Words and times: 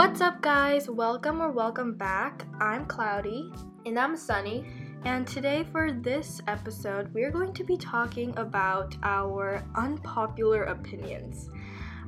What's 0.00 0.22
up, 0.22 0.40
guys? 0.40 0.88
Welcome 0.88 1.42
or 1.42 1.50
welcome 1.50 1.92
back. 1.92 2.46
I'm 2.58 2.86
Cloudy. 2.86 3.52
And 3.84 3.98
I'm 3.98 4.16
Sunny. 4.16 4.64
And 5.04 5.26
today, 5.26 5.62
for 5.62 5.92
this 5.92 6.40
episode, 6.48 7.12
we're 7.12 7.30
going 7.30 7.52
to 7.52 7.62
be 7.64 7.76
talking 7.76 8.32
about 8.38 8.96
our 9.02 9.62
unpopular 9.74 10.62
opinions. 10.62 11.50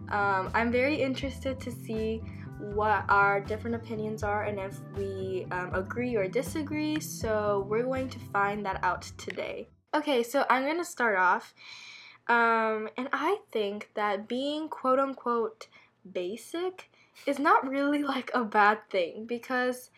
Um, 0.09 0.50
I'm 0.55 0.73
very 0.73 1.02
interested 1.02 1.61
to 1.61 1.70
see 1.70 2.23
what 2.59 3.05
our 3.11 3.43
different 3.43 3.77
opinions 3.77 4.22
are 4.22 4.45
and 4.45 4.59
if 4.59 4.80
we 4.96 5.46
um, 5.50 5.74
agree 5.74 6.16
or 6.16 6.27
disagree. 6.27 6.98
So, 6.98 7.66
we're 7.68 7.84
going 7.84 8.09
to 8.09 8.18
find 8.32 8.64
that 8.64 8.82
out 8.82 9.02
today. 9.18 9.68
Okay, 9.93 10.22
so 10.22 10.46
I'm 10.48 10.62
going 10.62 10.79
to 10.79 10.84
start 10.86 11.18
off. 11.18 11.52
Um, 12.27 12.89
and 12.96 13.11
I 13.13 13.40
think 13.53 13.90
that 13.96 14.29
being 14.29 14.71
quote 14.71 14.99
unquote 14.99 15.67
basic 16.11 16.89
is 17.26 17.39
not 17.39 17.68
really 17.68 18.03
like 18.03 18.31
a 18.35 18.44
bad 18.44 18.79
thing 18.90 19.26
because 19.26 19.90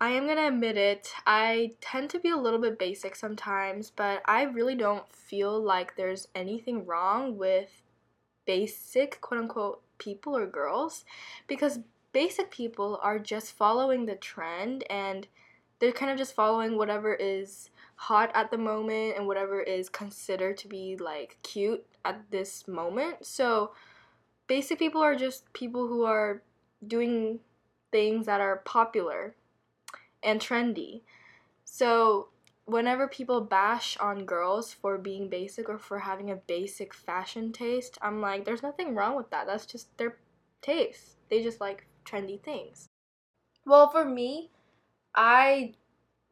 I 0.00 0.10
am 0.10 0.26
gonna 0.26 0.48
admit 0.48 0.78
it, 0.78 1.12
I 1.26 1.72
tend 1.80 2.08
to 2.10 2.18
be 2.20 2.30
a 2.30 2.36
little 2.36 2.58
bit 2.58 2.78
basic 2.78 3.14
sometimes, 3.14 3.90
but 3.90 4.22
I 4.24 4.44
really 4.44 4.74
don't 4.74 5.06
feel 5.14 5.62
like 5.62 5.94
there's 5.94 6.28
anything 6.34 6.86
wrong 6.86 7.36
with 7.36 7.82
basic 8.46 9.20
quote 9.20 9.40
unquote 9.40 9.82
people 9.98 10.36
or 10.36 10.46
girls 10.46 11.04
because 11.46 11.80
basic 12.12 12.50
people 12.50 12.98
are 13.02 13.18
just 13.18 13.52
following 13.52 14.06
the 14.06 14.16
trend 14.16 14.84
and 14.90 15.28
they're 15.78 15.92
kind 15.92 16.10
of 16.10 16.18
just 16.18 16.34
following 16.34 16.76
whatever 16.76 17.14
is 17.14 17.70
hot 17.96 18.30
at 18.34 18.50
the 18.50 18.58
moment 18.58 19.16
and 19.16 19.26
whatever 19.26 19.60
is 19.60 19.88
considered 19.88 20.56
to 20.56 20.68
be 20.68 20.96
like 20.96 21.36
cute 21.42 21.84
at 22.04 22.22
this 22.30 22.66
moment. 22.66 23.26
So 23.26 23.72
basic 24.46 24.78
people 24.78 25.02
are 25.02 25.14
just 25.14 25.52
people 25.52 25.86
who 25.86 26.04
are 26.04 26.42
doing 26.86 27.40
things 27.92 28.26
that 28.26 28.40
are 28.40 28.58
popular 28.58 29.34
and 30.22 30.40
trendy. 30.40 31.02
So, 31.64 32.28
whenever 32.66 33.08
people 33.08 33.40
bash 33.42 33.96
on 33.98 34.24
girls 34.26 34.72
for 34.74 34.98
being 34.98 35.28
basic 35.28 35.68
or 35.68 35.78
for 35.78 36.00
having 36.00 36.30
a 36.30 36.36
basic 36.36 36.94
fashion 36.94 37.52
taste, 37.52 37.98
I'm 38.02 38.20
like, 38.20 38.44
there's 38.44 38.62
nothing 38.62 38.94
wrong 38.94 39.16
with 39.16 39.30
that. 39.30 39.46
That's 39.46 39.66
just 39.66 39.96
their 39.98 40.18
taste. 40.62 41.16
They 41.30 41.42
just 41.42 41.60
like 41.60 41.86
trendy 42.04 42.40
things. 42.42 42.88
Well, 43.64 43.88
for 43.90 44.04
me, 44.04 44.50
I 45.14 45.74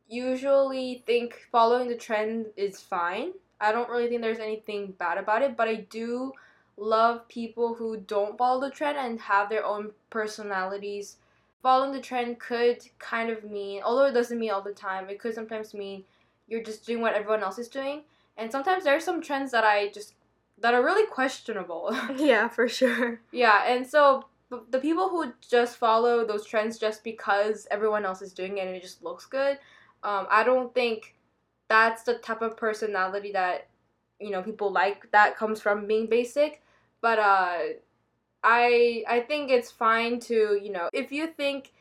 usually 0.08 1.04
think 1.06 1.34
following 1.52 1.88
the 1.88 1.96
trend 1.96 2.52
is 2.56 2.80
fine. 2.80 3.34
I 3.60 3.72
don't 3.72 3.90
really 3.90 4.08
think 4.08 4.22
there's 4.22 4.38
anything 4.40 4.92
bad 4.92 5.18
about 5.18 5.42
it, 5.42 5.56
but 5.56 5.68
I 5.68 5.76
do 5.76 6.32
love 6.78 7.26
people 7.28 7.74
who 7.74 7.96
don't 7.96 8.38
follow 8.38 8.60
the 8.60 8.70
trend 8.70 8.96
and 8.96 9.20
have 9.20 9.48
their 9.48 9.64
own 9.64 9.92
personalities. 10.10 11.16
Following 11.62 11.92
the 11.92 12.00
trend 12.00 12.38
could 12.38 12.78
kind 12.98 13.30
of 13.30 13.44
mean, 13.44 13.82
although 13.82 14.06
it 14.06 14.12
doesn't 14.12 14.38
mean 14.38 14.50
all 14.50 14.62
the 14.62 14.72
time, 14.72 15.08
it 15.08 15.18
could 15.18 15.34
sometimes 15.34 15.74
mean 15.74 16.04
you're 16.46 16.62
just 16.62 16.86
doing 16.86 17.02
what 17.02 17.14
everyone 17.14 17.42
else 17.42 17.58
is 17.58 17.68
doing. 17.68 18.02
And 18.36 18.50
sometimes 18.50 18.84
there 18.84 18.96
are 18.96 19.00
some 19.00 19.20
trends 19.20 19.50
that 19.50 19.64
I 19.64 19.88
just 19.88 20.14
that 20.60 20.74
are 20.74 20.84
really 20.84 21.06
questionable. 21.06 21.96
yeah, 22.16 22.48
for 22.48 22.68
sure. 22.68 23.20
Yeah, 23.32 23.64
and 23.66 23.86
so 23.86 24.26
the 24.70 24.78
people 24.78 25.08
who 25.08 25.32
just 25.40 25.76
follow 25.76 26.24
those 26.24 26.46
trends 26.46 26.78
just 26.78 27.04
because 27.04 27.66
everyone 27.70 28.04
else 28.04 28.22
is 28.22 28.32
doing 28.32 28.58
it 28.58 28.66
and 28.66 28.74
it 28.74 28.82
just 28.82 29.02
looks 29.02 29.26
good, 29.26 29.58
um, 30.02 30.26
I 30.30 30.44
don't 30.44 30.72
think 30.74 31.14
that's 31.68 32.02
the 32.04 32.14
type 32.14 32.40
of 32.40 32.56
personality 32.56 33.32
that 33.32 33.68
you 34.20 34.30
know 34.30 34.42
people 34.42 34.72
like 34.72 35.10
that 35.12 35.36
comes 35.36 35.60
from 35.60 35.86
being 35.86 36.06
basic 36.06 36.62
but 37.00 37.18
uh 37.18 37.58
i 38.42 39.04
i 39.08 39.20
think 39.20 39.50
it's 39.50 39.70
fine 39.70 40.20
to 40.20 40.58
you 40.62 40.70
know 40.70 40.88
if 40.92 41.12
you 41.12 41.26
think 41.26 41.72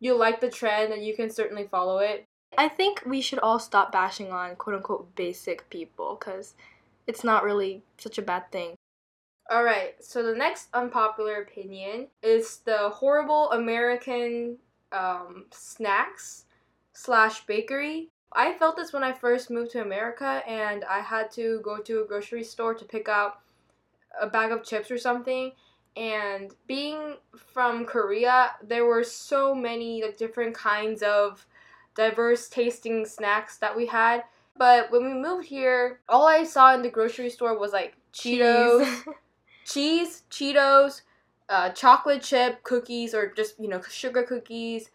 you 0.00 0.16
like 0.16 0.40
the 0.40 0.50
trend 0.50 0.90
then 0.90 1.02
you 1.02 1.14
can 1.14 1.30
certainly 1.30 1.66
follow 1.66 1.98
it. 1.98 2.24
I 2.58 2.68
think 2.68 3.02
we 3.06 3.20
should 3.20 3.38
all 3.38 3.60
stop 3.60 3.92
bashing 3.92 4.32
on 4.32 4.56
quote 4.56 4.76
unquote 4.76 5.14
basic 5.14 5.68
people 5.70 6.16
because 6.18 6.54
it's 7.06 7.22
not 7.22 7.44
really 7.44 7.82
such 7.98 8.18
a 8.18 8.22
bad 8.22 8.50
thing. 8.50 8.74
All 9.50 9.62
right 9.62 9.94
so 10.00 10.22
the 10.22 10.34
next 10.34 10.68
unpopular 10.74 11.42
opinion 11.42 12.08
is 12.22 12.58
the 12.64 12.88
horrible 12.88 13.50
american 13.52 14.56
um, 14.92 15.44
snacks 15.52 16.46
slash 16.92 17.46
bakery. 17.46 18.08
I 18.32 18.54
felt 18.54 18.76
this 18.76 18.92
when 18.92 19.02
I 19.02 19.12
first 19.12 19.50
moved 19.50 19.72
to 19.72 19.82
America 19.82 20.42
and 20.46 20.84
I 20.84 21.00
had 21.00 21.30
to 21.32 21.60
go 21.64 21.78
to 21.78 22.02
a 22.02 22.06
grocery 22.06 22.44
store 22.44 22.74
to 22.74 22.84
pick 22.84 23.08
up 23.08 23.42
a 24.20 24.26
bag 24.26 24.52
of 24.52 24.64
chips 24.64 24.90
or 24.90 24.98
something. 24.98 25.52
And 25.96 26.54
being 26.66 27.16
from 27.36 27.84
Korea, 27.84 28.52
there 28.62 28.84
were 28.84 29.04
so 29.04 29.54
many 29.54 30.02
like 30.02 30.16
different 30.16 30.54
kinds 30.54 31.02
of 31.02 31.46
diverse 31.94 32.48
tasting 32.48 33.04
snacks 33.04 33.58
that 33.58 33.76
we 33.76 33.86
had. 33.86 34.24
But 34.56 34.90
when 34.90 35.04
we 35.04 35.14
moved 35.14 35.46
here, 35.48 36.00
all 36.08 36.26
I 36.26 36.44
saw 36.44 36.74
in 36.74 36.82
the 36.82 36.90
grocery 36.90 37.30
store 37.30 37.58
was 37.58 37.72
like 37.72 37.96
Cheetos, 38.12 39.04
cheese, 39.64 40.22
Cheetos, 40.30 41.02
uh, 41.48 41.70
chocolate 41.70 42.22
chip 42.22 42.62
cookies, 42.62 43.14
or 43.14 43.32
just 43.32 43.58
you 43.58 43.68
know 43.68 43.80
sugar 43.82 44.22
cookies, 44.22 44.90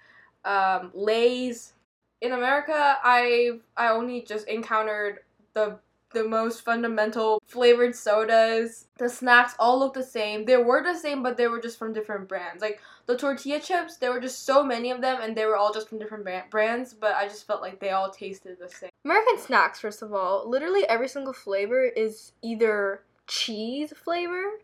um, 0.45 0.91
Lay's, 0.93 1.73
in 2.21 2.31
America, 2.31 2.97
I 3.03 3.59
I 3.75 3.89
only 3.89 4.21
just 4.21 4.47
encountered 4.47 5.19
the 5.53 5.79
the 6.15 6.23
most 6.23 6.61
fundamental 6.61 7.43
flavored 7.45 7.95
sodas. 7.95 8.87
The 8.97 9.09
snacks 9.09 9.53
all 9.59 9.77
look 9.77 9.93
the 9.93 10.01
same. 10.01 10.45
They 10.45 10.57
were 10.57 10.81
the 10.81 10.97
same, 10.97 11.21
but 11.21 11.37
they 11.37 11.47
were 11.47 11.61
just 11.61 11.77
from 11.77 11.93
different 11.93 12.27
brands. 12.27 12.61
Like 12.61 12.79
the 13.05 13.17
tortilla 13.17 13.59
chips, 13.59 13.97
there 13.97 14.11
were 14.11 14.21
just 14.21 14.45
so 14.45 14.63
many 14.63 14.89
of 14.89 15.01
them, 15.01 15.19
and 15.21 15.35
they 15.35 15.45
were 15.45 15.57
all 15.57 15.73
just 15.73 15.89
from 15.89 15.99
different 15.99 16.49
brands. 16.49 16.93
But 16.93 17.15
I 17.15 17.27
just 17.27 17.45
felt 17.45 17.61
like 17.61 17.79
they 17.79 17.91
all 17.91 18.09
tasted 18.09 18.57
the 18.59 18.69
same. 18.69 18.89
American 19.03 19.37
snacks, 19.37 19.81
first 19.81 20.01
of 20.01 20.13
all, 20.13 20.49
literally 20.49 20.87
every 20.87 21.09
single 21.09 21.33
flavor 21.33 21.83
is 21.83 22.31
either 22.41 23.01
cheese 23.27 23.93
flavor 24.03 24.59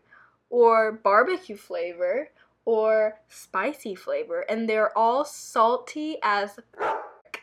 or 0.50 0.92
barbecue 0.92 1.56
flavor 1.56 2.30
or 2.64 3.20
spicy 3.28 3.94
flavor, 3.94 4.40
and 4.48 4.68
they're 4.68 4.96
all 4.96 5.24
salty 5.24 6.16
as 6.22 6.58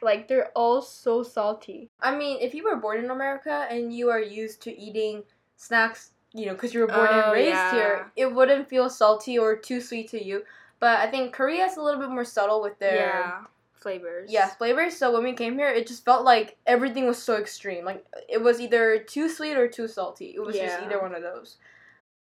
like 0.02 0.28
they're 0.28 0.52
all 0.56 0.82
so 0.82 1.24
salty. 1.24 1.90
I 2.02 2.16
mean, 2.16 2.38
if 2.42 2.54
you 2.54 2.64
were 2.64 2.76
born 2.76 3.04
in 3.04 3.12
America 3.12 3.68
and 3.70 3.94
you 3.94 4.10
are 4.10 4.22
used 4.22 4.62
to 4.64 4.78
eating 4.78 5.24
snacks, 5.56 6.12
you 6.34 6.46
know, 6.46 6.54
because 6.54 6.74
you 6.74 6.82
were 6.82 6.88
born 6.88 7.10
oh, 7.12 7.22
and 7.22 7.34
raised 7.34 7.50
yeah. 7.50 7.74
here, 7.74 8.12
it 8.16 8.34
wouldn't 8.34 8.70
feel 8.70 8.90
salty 8.90 9.38
or 9.38 9.56
too 9.56 9.82
sweet 9.82 10.10
to 10.10 10.24
you. 10.24 10.44
But 10.80 11.00
I 11.00 11.12
think 11.12 11.34
Korea 11.34 11.66
is 11.66 11.78
a 11.78 11.82
little 11.82 12.00
bit 12.00 12.10
more 12.10 12.26
subtle 12.26 12.62
with 12.62 12.78
their 12.80 12.96
yeah 12.96 13.42
flavors. 13.80 14.30
Yeah, 14.32 14.48
flavors. 14.48 14.96
So 14.96 15.12
when 15.12 15.24
we 15.24 15.34
came 15.34 15.58
here, 15.58 15.70
it 15.70 15.88
just 15.88 16.06
felt 16.06 16.26
like 16.26 16.58
everything 16.68 17.08
was 17.08 17.22
so 17.22 17.38
extreme. 17.38 17.86
Like 17.86 18.06
it 18.28 18.42
was 18.42 18.60
either 18.60 19.00
too 19.00 19.30
sweet 19.30 19.58
or 19.58 19.68
too 19.68 19.88
salty. 19.88 20.34
It 20.36 20.42
was 20.42 20.56
yeah. 20.56 20.68
just 20.68 20.84
either 20.84 21.02
one 21.02 21.16
of 21.16 21.22
those. 21.22 21.58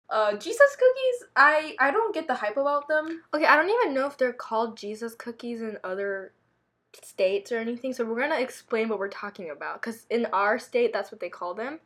Uh, 0.09 0.33
Jesus 0.37 0.77
cookies, 0.77 1.28
I 1.37 1.75
I 1.78 1.91
don't 1.91 2.15
get 2.15 2.27
the 2.27 2.34
hype 2.34 2.56
about 2.56 2.89
them. 2.89 3.22
Okay, 3.34 3.47
I 3.47 3.56
don't 3.56 3.71
even 3.71 3.95
know 3.95 4.06
if 4.06 4.19
they're 4.19 4.33
called 4.33 4.77
Jesus 4.77 5.15
cookies 5.15 5.62
in 5.62 5.78
other 5.84 6.33
states 7.00 7.53
or 7.53 7.58
anything. 7.58 7.92
So 7.92 8.04
we're 8.04 8.20
gonna 8.20 8.41
explain 8.41 8.88
what 8.88 8.98
we're 8.98 9.08
talking 9.08 9.50
about 9.50 9.80
because 9.80 10.06
in 10.10 10.26
our 10.32 10.58
state 10.58 10.92
that's 10.92 11.10
what 11.10 11.20
they 11.20 11.28
call 11.28 11.54
them. 11.54 11.80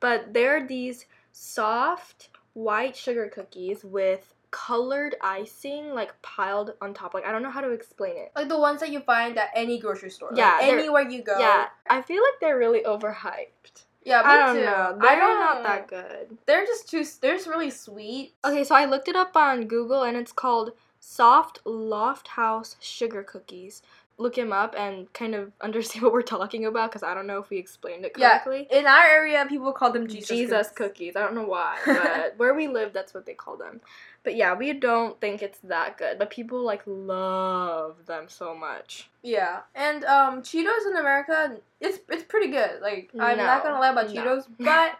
But 0.00 0.32
they're 0.32 0.66
these 0.66 1.06
soft 1.32 2.30
white 2.54 2.96
sugar 2.96 3.30
cookies 3.32 3.84
with 3.84 4.34
colored 4.50 5.14
icing 5.20 5.92
like 5.92 6.20
piled 6.22 6.72
on 6.80 6.94
top. 6.94 7.14
Like 7.14 7.26
I 7.26 7.32
don't 7.32 7.42
know 7.42 7.50
how 7.50 7.60
to 7.60 7.70
explain 7.70 8.16
it. 8.16 8.32
Like 8.34 8.48
the 8.48 8.58
ones 8.58 8.80
that 8.80 8.90
you 8.90 9.00
find 9.00 9.38
at 9.38 9.50
any 9.54 9.78
grocery 9.78 10.10
store. 10.10 10.32
Yeah, 10.34 10.58
like, 10.60 10.72
anywhere 10.72 11.08
you 11.08 11.22
go. 11.22 11.38
Yeah, 11.38 11.66
I 11.88 12.02
feel 12.02 12.22
like 12.22 12.40
they're 12.40 12.58
really 12.58 12.82
overhyped. 12.82 13.84
Yeah, 14.04 14.22
I 14.24 14.36
don't 14.38 14.56
too. 14.56 14.62
know. 14.62 14.98
They're 15.00 15.18
not 15.18 15.62
that 15.64 15.88
good. 15.88 16.38
They're 16.46 16.64
just 16.64 16.88
too. 16.88 17.04
They're 17.20 17.36
just 17.36 17.48
really 17.48 17.70
sweet. 17.70 18.34
Okay, 18.44 18.64
so 18.64 18.74
I 18.74 18.86
looked 18.86 19.08
it 19.08 19.16
up 19.16 19.36
on 19.36 19.66
Google 19.66 20.02
and 20.02 20.16
it's 20.16 20.32
called 20.32 20.72
Soft 20.98 21.60
Loft 21.64 22.28
House 22.28 22.76
Sugar 22.80 23.22
Cookies 23.22 23.82
look 24.18 24.36
him 24.36 24.52
up 24.52 24.74
and 24.76 25.10
kind 25.12 25.34
of 25.34 25.52
understand 25.60 26.02
what 26.02 26.12
we're 26.12 26.22
talking 26.22 26.66
about 26.66 26.90
because 26.90 27.02
I 27.02 27.14
don't 27.14 27.26
know 27.26 27.38
if 27.38 27.48
we 27.50 27.58
explained 27.58 28.04
it 28.04 28.14
correctly. 28.14 28.66
Yeah, 28.70 28.78
in 28.78 28.86
our 28.86 29.04
area, 29.04 29.46
people 29.48 29.72
call 29.72 29.92
them 29.92 30.06
Jesus, 30.06 30.28
Jesus 30.28 30.68
cookies. 30.68 31.12
cookies. 31.12 31.16
I 31.16 31.20
don't 31.20 31.34
know 31.34 31.44
why, 31.44 31.78
but 31.86 32.34
where 32.36 32.54
we 32.54 32.68
live, 32.68 32.92
that's 32.92 33.14
what 33.14 33.24
they 33.24 33.34
call 33.34 33.56
them. 33.56 33.80
But 34.24 34.36
yeah, 34.36 34.54
we 34.54 34.72
don't 34.72 35.18
think 35.20 35.42
it's 35.42 35.60
that 35.60 35.96
good, 35.96 36.18
but 36.18 36.28
people 36.30 36.62
like 36.62 36.82
love 36.84 37.96
them 38.06 38.26
so 38.28 38.54
much. 38.54 39.08
Yeah, 39.22 39.60
and 39.74 40.04
um, 40.04 40.42
Cheetos 40.42 40.86
in 40.90 40.96
America, 40.96 41.56
it's 41.80 41.98
it's 42.08 42.24
pretty 42.24 42.48
good. 42.48 42.82
Like 42.82 43.10
I'm 43.18 43.38
not 43.38 43.62
gonna 43.62 43.78
lie 43.78 43.90
about 43.90 44.12
no. 44.12 44.22
Cheetos, 44.22 44.46
but 44.58 44.98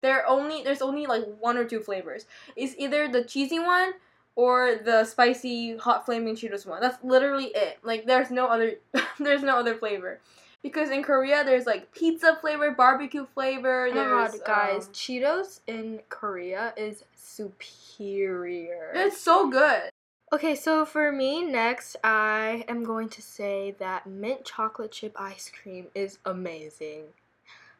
there 0.00 0.26
only 0.26 0.62
there's 0.62 0.82
only 0.82 1.06
like 1.06 1.24
one 1.38 1.56
or 1.56 1.64
two 1.64 1.80
flavors. 1.80 2.26
It's 2.56 2.74
either 2.78 3.08
the 3.08 3.24
cheesy 3.24 3.58
one 3.58 3.92
or 4.36 4.76
the 4.84 5.04
spicy 5.04 5.76
hot 5.76 6.04
flaming 6.04 6.34
Cheetos 6.36 6.66
one. 6.66 6.80
That's 6.80 7.02
literally 7.04 7.52
it. 7.54 7.78
Like 7.82 8.06
there's 8.06 8.30
no 8.30 8.46
other 8.46 8.74
there's 9.18 9.42
no 9.42 9.56
other 9.58 9.74
flavor. 9.74 10.20
Because 10.62 10.90
in 10.90 11.02
Korea 11.02 11.44
there's 11.44 11.66
like 11.66 11.92
pizza 11.92 12.38
flavor, 12.40 12.70
barbecue 12.70 13.26
flavor. 13.34 13.88
Oh 13.90 13.94
my 13.94 14.28
god, 14.28 14.32
guys, 14.46 14.86
um, 14.86 14.92
Cheetos 14.92 15.60
in 15.66 16.00
Korea 16.08 16.72
is 16.76 17.04
superior. 17.16 18.90
It's 18.94 19.20
so 19.20 19.50
good. 19.50 19.90
Okay, 20.32 20.56
so 20.56 20.84
for 20.84 21.12
me 21.12 21.44
next, 21.44 21.96
I 22.02 22.64
am 22.66 22.82
going 22.82 23.08
to 23.10 23.22
say 23.22 23.76
that 23.78 24.06
mint 24.06 24.44
chocolate 24.44 24.90
chip 24.90 25.14
ice 25.16 25.48
cream 25.62 25.86
is 25.94 26.18
amazing. 26.24 27.04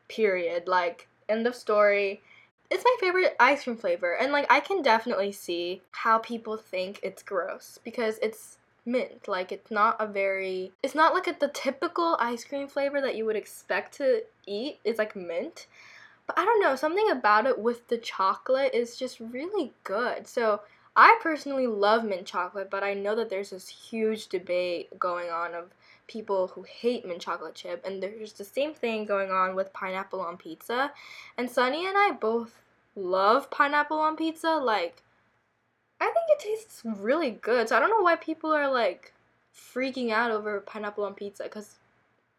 Period. 0.09 0.69
Like, 0.69 1.09
end 1.29 1.49
of 1.49 1.57
story. 1.57 2.23
It's 2.71 2.85
my 2.85 2.97
favorite 3.01 3.37
ice 3.39 3.65
cream 3.65 3.77
flavor, 3.77 4.15
and 4.15 4.33
like, 4.33 4.47
I 4.51 4.61
can 4.61 4.83
definitely 4.83 5.33
see 5.33 5.83
how 5.93 6.19
people 6.19 6.57
think 6.57 7.01
it's 7.03 7.23
gross 7.23 7.79
because 7.85 8.19
it's 8.23 8.59
mint. 8.87 9.29
Like, 9.29 9.53
it's 9.53 9.71
not 9.71 9.97
a 10.01 10.07
very, 10.07 10.73
it's 10.83 10.95
not 10.95 11.15
like 11.15 11.27
a, 11.27 11.37
the 11.39 11.49
typical 11.49 12.17
ice 12.19 12.45
cream 12.45 12.67
flavor 12.67 13.01
that 13.01 13.17
you 13.17 13.27
would 13.27 13.37
expect 13.37 13.97
to 13.99 14.23
eat. 14.47 14.79
It's 14.85 14.99
like 14.99 15.15
mint. 15.15 15.67
But 16.27 16.39
I 16.39 16.45
don't 16.45 16.61
know, 16.61 16.75
something 16.75 17.11
about 17.11 17.47
it 17.47 17.59
with 17.59 17.87
the 17.89 17.99
chocolate 17.99 18.73
is 18.75 18.97
just 18.97 19.21
really 19.21 19.73
good. 19.85 20.27
So, 20.27 20.63
I 20.97 21.19
personally 21.23 21.67
love 21.67 22.05
mint 22.05 22.27
chocolate, 22.27 22.71
but 22.71 22.85
I 22.85 22.95
know 22.95 23.15
that 23.17 23.29
there's 23.29 23.51
this 23.51 23.69
huge 23.69 24.29
debate 24.29 24.99
going 24.99 25.29
on 25.29 25.55
of 25.55 25.71
people 26.07 26.49
who 26.49 26.63
hate 26.63 27.07
mint 27.07 27.23
chocolate 27.23 27.55
chip, 27.55 27.85
and 27.85 28.03
there's 28.03 28.35
the 28.35 28.45
same 28.45 28.75
thing 28.75 29.05
going 29.05 29.31
on 29.31 29.55
with 29.55 29.73
pineapple 29.73 30.21
on 30.21 30.37
pizza. 30.37 30.93
And 31.37 31.51
Sunny 31.51 31.87
and 31.87 31.97
I 31.97 32.13
both 32.13 32.63
love 32.95 33.51
pineapple 33.51 33.99
on 33.99 34.17
pizza. 34.17 34.57
Like, 34.57 35.03
I 36.01 36.07
think 36.07 36.27
it 36.29 36.39
tastes 36.39 36.83
really 36.85 37.31
good. 37.31 37.69
So 37.69 37.77
I 37.77 37.81
don't 37.81 37.91
know 37.91 38.03
why 38.03 38.17
people 38.17 38.53
are 38.53 38.71
like 38.71 39.13
freaking 39.55 40.11
out 40.11 40.31
over 40.31 40.61
pineapple 40.61 41.05
on 41.05 41.15
pizza, 41.15 41.45
because 41.45 41.77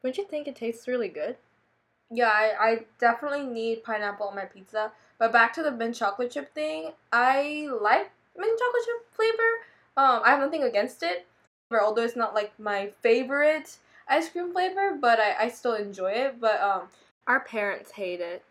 don't 0.03 0.17
you 0.17 0.25
think 0.25 0.47
it 0.47 0.55
tastes 0.55 0.87
really 0.87 1.09
good? 1.09 1.37
Yeah, 2.11 2.29
I, 2.29 2.53
I 2.59 2.85
definitely 2.99 3.45
need 3.45 3.83
pineapple 3.83 4.27
on 4.27 4.35
my 4.35 4.45
pizza. 4.45 4.91
But 5.17 5.31
back 5.31 5.53
to 5.53 5.63
the 5.63 5.71
mint 5.71 5.95
chocolate 5.95 6.31
chip 6.31 6.53
thing, 6.53 6.91
I 7.11 7.67
like 7.81 8.11
mint 8.37 8.59
chocolate 8.59 8.83
chip 8.85 9.13
flavor. 9.13 9.51
Um, 9.97 10.21
I 10.23 10.31
have 10.31 10.39
nothing 10.39 10.63
against 10.63 11.01
it. 11.03 11.25
Although 11.71 12.03
it's 12.03 12.15
not 12.15 12.33
like 12.33 12.57
my 12.59 12.91
favorite 13.01 13.77
ice 14.07 14.29
cream 14.29 14.51
flavor, 14.51 14.97
but 14.99 15.19
I, 15.19 15.45
I 15.45 15.49
still 15.49 15.73
enjoy 15.73 16.11
it. 16.11 16.39
But 16.39 16.61
um, 16.61 16.83
our 17.27 17.39
parents 17.39 17.91
hate 17.91 18.21
it. 18.21 18.43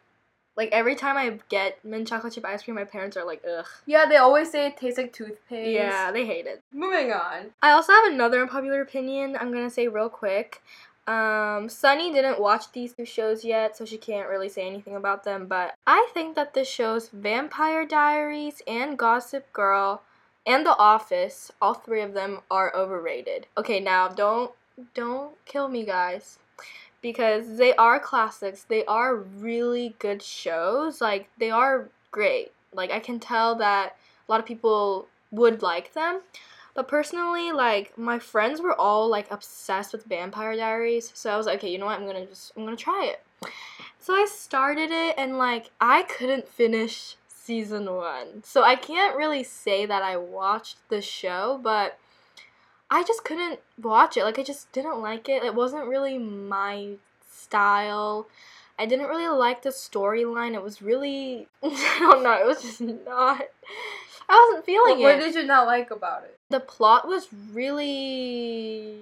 Like 0.56 0.70
every 0.70 0.94
time 0.94 1.16
I 1.16 1.38
get 1.48 1.84
mint 1.84 2.06
chocolate 2.06 2.32
chip 2.32 2.44
ice 2.44 2.62
cream, 2.62 2.76
my 2.76 2.84
parents 2.84 3.16
are 3.16 3.24
like, 3.24 3.42
ugh. 3.48 3.66
Yeah, 3.86 4.06
they 4.06 4.16
always 4.16 4.50
say 4.50 4.66
it 4.66 4.76
tastes 4.76 4.98
like 4.98 5.12
toothpaste. 5.12 5.72
Yeah, 5.72 6.12
they 6.12 6.26
hate 6.26 6.46
it. 6.46 6.60
Moving 6.72 7.12
on. 7.12 7.50
I 7.62 7.70
also 7.70 7.92
have 7.92 8.12
another 8.12 8.42
unpopular 8.42 8.80
opinion 8.80 9.36
I'm 9.36 9.52
gonna 9.52 9.70
say 9.70 9.88
real 9.88 10.08
quick. 10.08 10.62
Um, 11.06 11.68
Sunny 11.68 12.12
didn't 12.12 12.40
watch 12.40 12.72
these 12.72 12.94
two 12.94 13.04
shows 13.04 13.44
yet, 13.44 13.76
so 13.76 13.84
she 13.84 13.98
can't 13.98 14.28
really 14.28 14.48
say 14.48 14.66
anything 14.66 14.96
about 14.96 15.24
them, 15.24 15.46
but 15.46 15.74
I 15.86 16.08
think 16.14 16.34
that 16.36 16.54
the 16.54 16.64
shows 16.64 17.10
Vampire 17.10 17.84
Diaries 17.84 18.62
and 18.66 18.98
Gossip 18.98 19.52
Girl 19.52 20.02
and 20.46 20.66
The 20.66 20.76
Office, 20.76 21.50
all 21.60 21.74
three 21.74 22.02
of 22.02 22.12
them 22.12 22.40
are 22.50 22.74
overrated. 22.74 23.46
Okay, 23.56 23.80
now 23.80 24.08
don't 24.08 24.52
don't 24.94 25.36
kill 25.46 25.68
me 25.68 25.84
guys 25.84 26.38
because 27.00 27.56
they 27.58 27.74
are 27.76 28.00
classics. 28.00 28.64
They 28.64 28.84
are 28.86 29.14
really 29.16 29.94
good 29.98 30.22
shows. 30.22 31.00
Like 31.00 31.28
they 31.38 31.50
are 31.50 31.88
great. 32.10 32.52
Like 32.72 32.90
I 32.90 33.00
can 33.00 33.20
tell 33.20 33.54
that 33.56 33.96
a 34.28 34.32
lot 34.32 34.40
of 34.40 34.46
people 34.46 35.08
would 35.30 35.62
like 35.62 35.92
them. 35.94 36.20
But 36.74 36.88
personally, 36.88 37.52
like 37.52 37.96
my 37.96 38.18
friends 38.18 38.60
were 38.60 38.74
all 38.74 39.08
like 39.08 39.30
obsessed 39.30 39.92
with 39.92 40.04
Vampire 40.04 40.56
Diaries, 40.56 41.12
so 41.14 41.30
I 41.30 41.36
was 41.36 41.46
like, 41.46 41.58
okay, 41.58 41.70
you 41.70 41.78
know 41.78 41.86
what? 41.86 41.98
I'm 41.98 42.06
gonna 42.06 42.26
just 42.26 42.52
I'm 42.56 42.64
gonna 42.64 42.76
try 42.76 43.06
it. 43.06 43.22
So 44.00 44.12
I 44.12 44.26
started 44.28 44.90
it, 44.90 45.14
and 45.16 45.38
like 45.38 45.70
I 45.80 46.02
couldn't 46.02 46.48
finish 46.48 47.16
season 47.44 47.92
one, 47.94 48.42
so 48.42 48.62
I 48.62 48.76
can't 48.76 49.16
really 49.16 49.42
say 49.42 49.86
that 49.86 50.02
I 50.02 50.16
watched 50.16 50.76
the 50.88 51.00
show, 51.00 51.60
but 51.62 51.98
I 52.90 53.02
just 53.02 53.24
couldn't 53.24 53.60
watch 53.80 54.16
it. 54.16 54.24
Like 54.24 54.38
I 54.38 54.42
just 54.42 54.72
didn't 54.72 55.00
like 55.00 55.28
it. 55.28 55.42
It 55.42 55.54
wasn't 55.54 55.86
really 55.86 56.18
my 56.18 56.94
style. 57.30 58.28
I 58.78 58.86
didn't 58.86 59.08
really 59.08 59.28
like 59.28 59.62
the 59.62 59.70
storyline. 59.70 60.54
It 60.54 60.62
was 60.62 60.82
really 60.82 61.48
I 61.62 61.96
don't 62.00 62.22
know. 62.22 62.32
It 62.32 62.46
was 62.46 62.62
just 62.62 62.80
not. 62.80 63.42
I 64.28 64.48
wasn't 64.48 64.64
feeling 64.64 65.00
what, 65.00 65.14
it. 65.14 65.18
What 65.18 65.24
did 65.24 65.34
you 65.34 65.46
not 65.46 65.66
like 65.66 65.90
about 65.90 66.24
it? 66.24 66.38
The 66.50 66.60
plot 66.60 67.06
was 67.06 67.28
really 67.52 68.96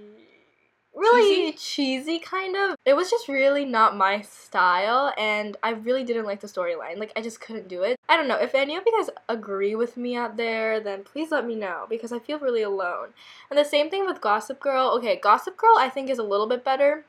really 0.95 1.53
cheesy? 1.53 1.59
cheesy 1.59 2.19
kind 2.19 2.57
of. 2.57 2.77
It 2.85 2.95
was 2.95 3.11
just 3.11 3.29
really 3.29 3.65
not 3.65 3.97
my 3.97 4.21
style 4.23 5.13
and 5.19 5.57
I 5.63 5.71
really 5.71 6.05
didn't 6.05 6.27
like 6.27 6.41
the 6.41 6.47
storyline. 6.47 6.99
Like 6.99 7.13
I 7.17 7.23
just 7.23 7.41
couldn't 7.41 7.69
do 7.69 7.83
it. 7.83 7.99
I 8.09 8.17
don't 8.17 8.29
know. 8.29 8.37
If 8.37 8.55
any 8.55 8.77
of 8.77 8.85
you 8.87 8.93
guys 8.99 9.11
agree 9.29 9.75
with 9.75 9.97
me 9.97 10.17
out 10.17 10.37
there, 10.37 10.81
then 10.81 11.05
please 11.05 11.31
let 11.31 11.47
me 11.47 11.55
know 11.55 11.87
because 11.89 12.13
I 12.13 12.19
feel 12.19 12.39
really 12.39 12.63
alone. 12.63 13.09
And 13.51 13.59
the 13.59 13.65
same 13.65 13.91
thing 13.91 14.07
with 14.07 14.21
Gossip 14.21 14.61
Girl. 14.61 14.91
Okay, 14.99 15.17
Gossip 15.17 15.57
Girl 15.57 15.77
I 15.79 15.89
think 15.89 16.11
is 16.11 16.19
a 16.19 16.25
little 16.25 16.47
bit 16.47 16.65
better. 16.65 17.05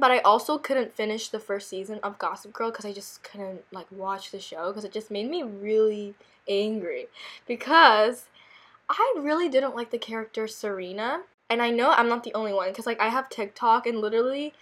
But 0.00 0.12
I 0.12 0.18
also 0.20 0.58
couldn't 0.58 0.94
finish 0.94 1.28
the 1.28 1.40
first 1.40 1.68
season 1.68 1.98
of 2.04 2.18
Gossip 2.18 2.52
Girl 2.52 2.70
because 2.70 2.84
I 2.84 2.92
just 2.92 3.24
couldn't 3.24 3.62
like 3.72 3.90
watch 3.90 4.30
the 4.30 4.38
show 4.38 4.68
because 4.68 4.84
it 4.84 4.92
just 4.92 5.10
made 5.10 5.28
me 5.28 5.42
really 5.42 6.14
angry 6.48 7.06
because 7.46 8.26
I 8.88 9.16
really 9.18 9.48
didn't 9.48 9.74
like 9.74 9.90
the 9.90 9.98
character 9.98 10.46
Serena. 10.46 11.22
And 11.50 11.62
I 11.62 11.70
know 11.70 11.90
I'm 11.90 12.08
not 12.08 12.24
the 12.24 12.34
only 12.34 12.52
one 12.52 12.68
because 12.68 12.86
like 12.86 13.00
I 13.00 13.08
have 13.08 13.28
TikTok 13.28 13.86
and 13.86 14.00
literally 14.00 14.54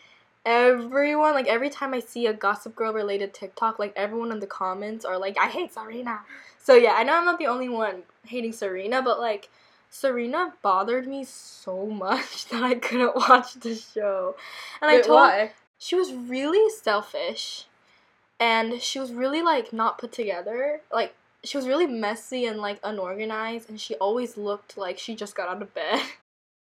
everyone 0.47 1.35
like 1.35 1.49
every 1.49 1.69
time 1.69 1.93
I 1.93 2.00
see 2.00 2.27
a 2.27 2.33
Gossip 2.33 2.77
Girl 2.77 2.93
related 2.93 3.35
TikTok, 3.35 3.79
like 3.79 3.93
everyone 3.97 4.31
in 4.33 4.41
the 4.41 4.47
comments 4.47 5.05
are 5.05 5.19
like, 5.19 5.37
I 5.38 5.49
hate 5.49 5.75
Serena. 5.75 6.21
So 6.59 6.75
yeah, 6.75 6.94
I 6.97 7.03
know 7.03 7.15
I'm 7.15 7.25
not 7.25 7.38
the 7.38 7.49
only 7.49 7.69
one 7.69 8.05
hating 8.25 8.53
Serena, 8.53 9.03
but 9.03 9.19
like 9.19 9.50
Serena 9.91 10.55
bothered 10.62 11.06
me 11.06 11.25
so 11.25 11.87
much 11.87 12.47
that 12.50 12.62
I 12.62 12.77
couldn't 12.77 13.17
watch 13.17 13.55
the 13.55 13.75
show. 13.75 14.37
And 14.81 14.91
Wait, 14.91 14.99
I 14.99 15.03
told 15.03 15.17
why? 15.17 15.53
she 15.79 15.97
was 15.97 16.12
really 16.12 16.71
selfish 16.71 17.67
and 18.38 18.81
she 18.81 18.99
was 18.99 19.12
really 19.12 19.43
like 19.43 19.73
not 19.73 19.99
put 19.99 20.12
together. 20.12 20.81
Like 20.93 21.15
she 21.43 21.56
was 21.56 21.67
really 21.67 21.87
messy 21.87 22.47
and 22.47 22.59
like 22.59 22.79
unorganized 22.85 23.69
and 23.69 23.81
she 23.81 23.94
always 23.97 24.37
looked 24.37 24.79
like 24.79 24.99
she 24.99 25.17
just 25.17 25.35
got 25.35 25.49
out 25.49 25.62
of 25.62 25.75
bed. 25.75 26.00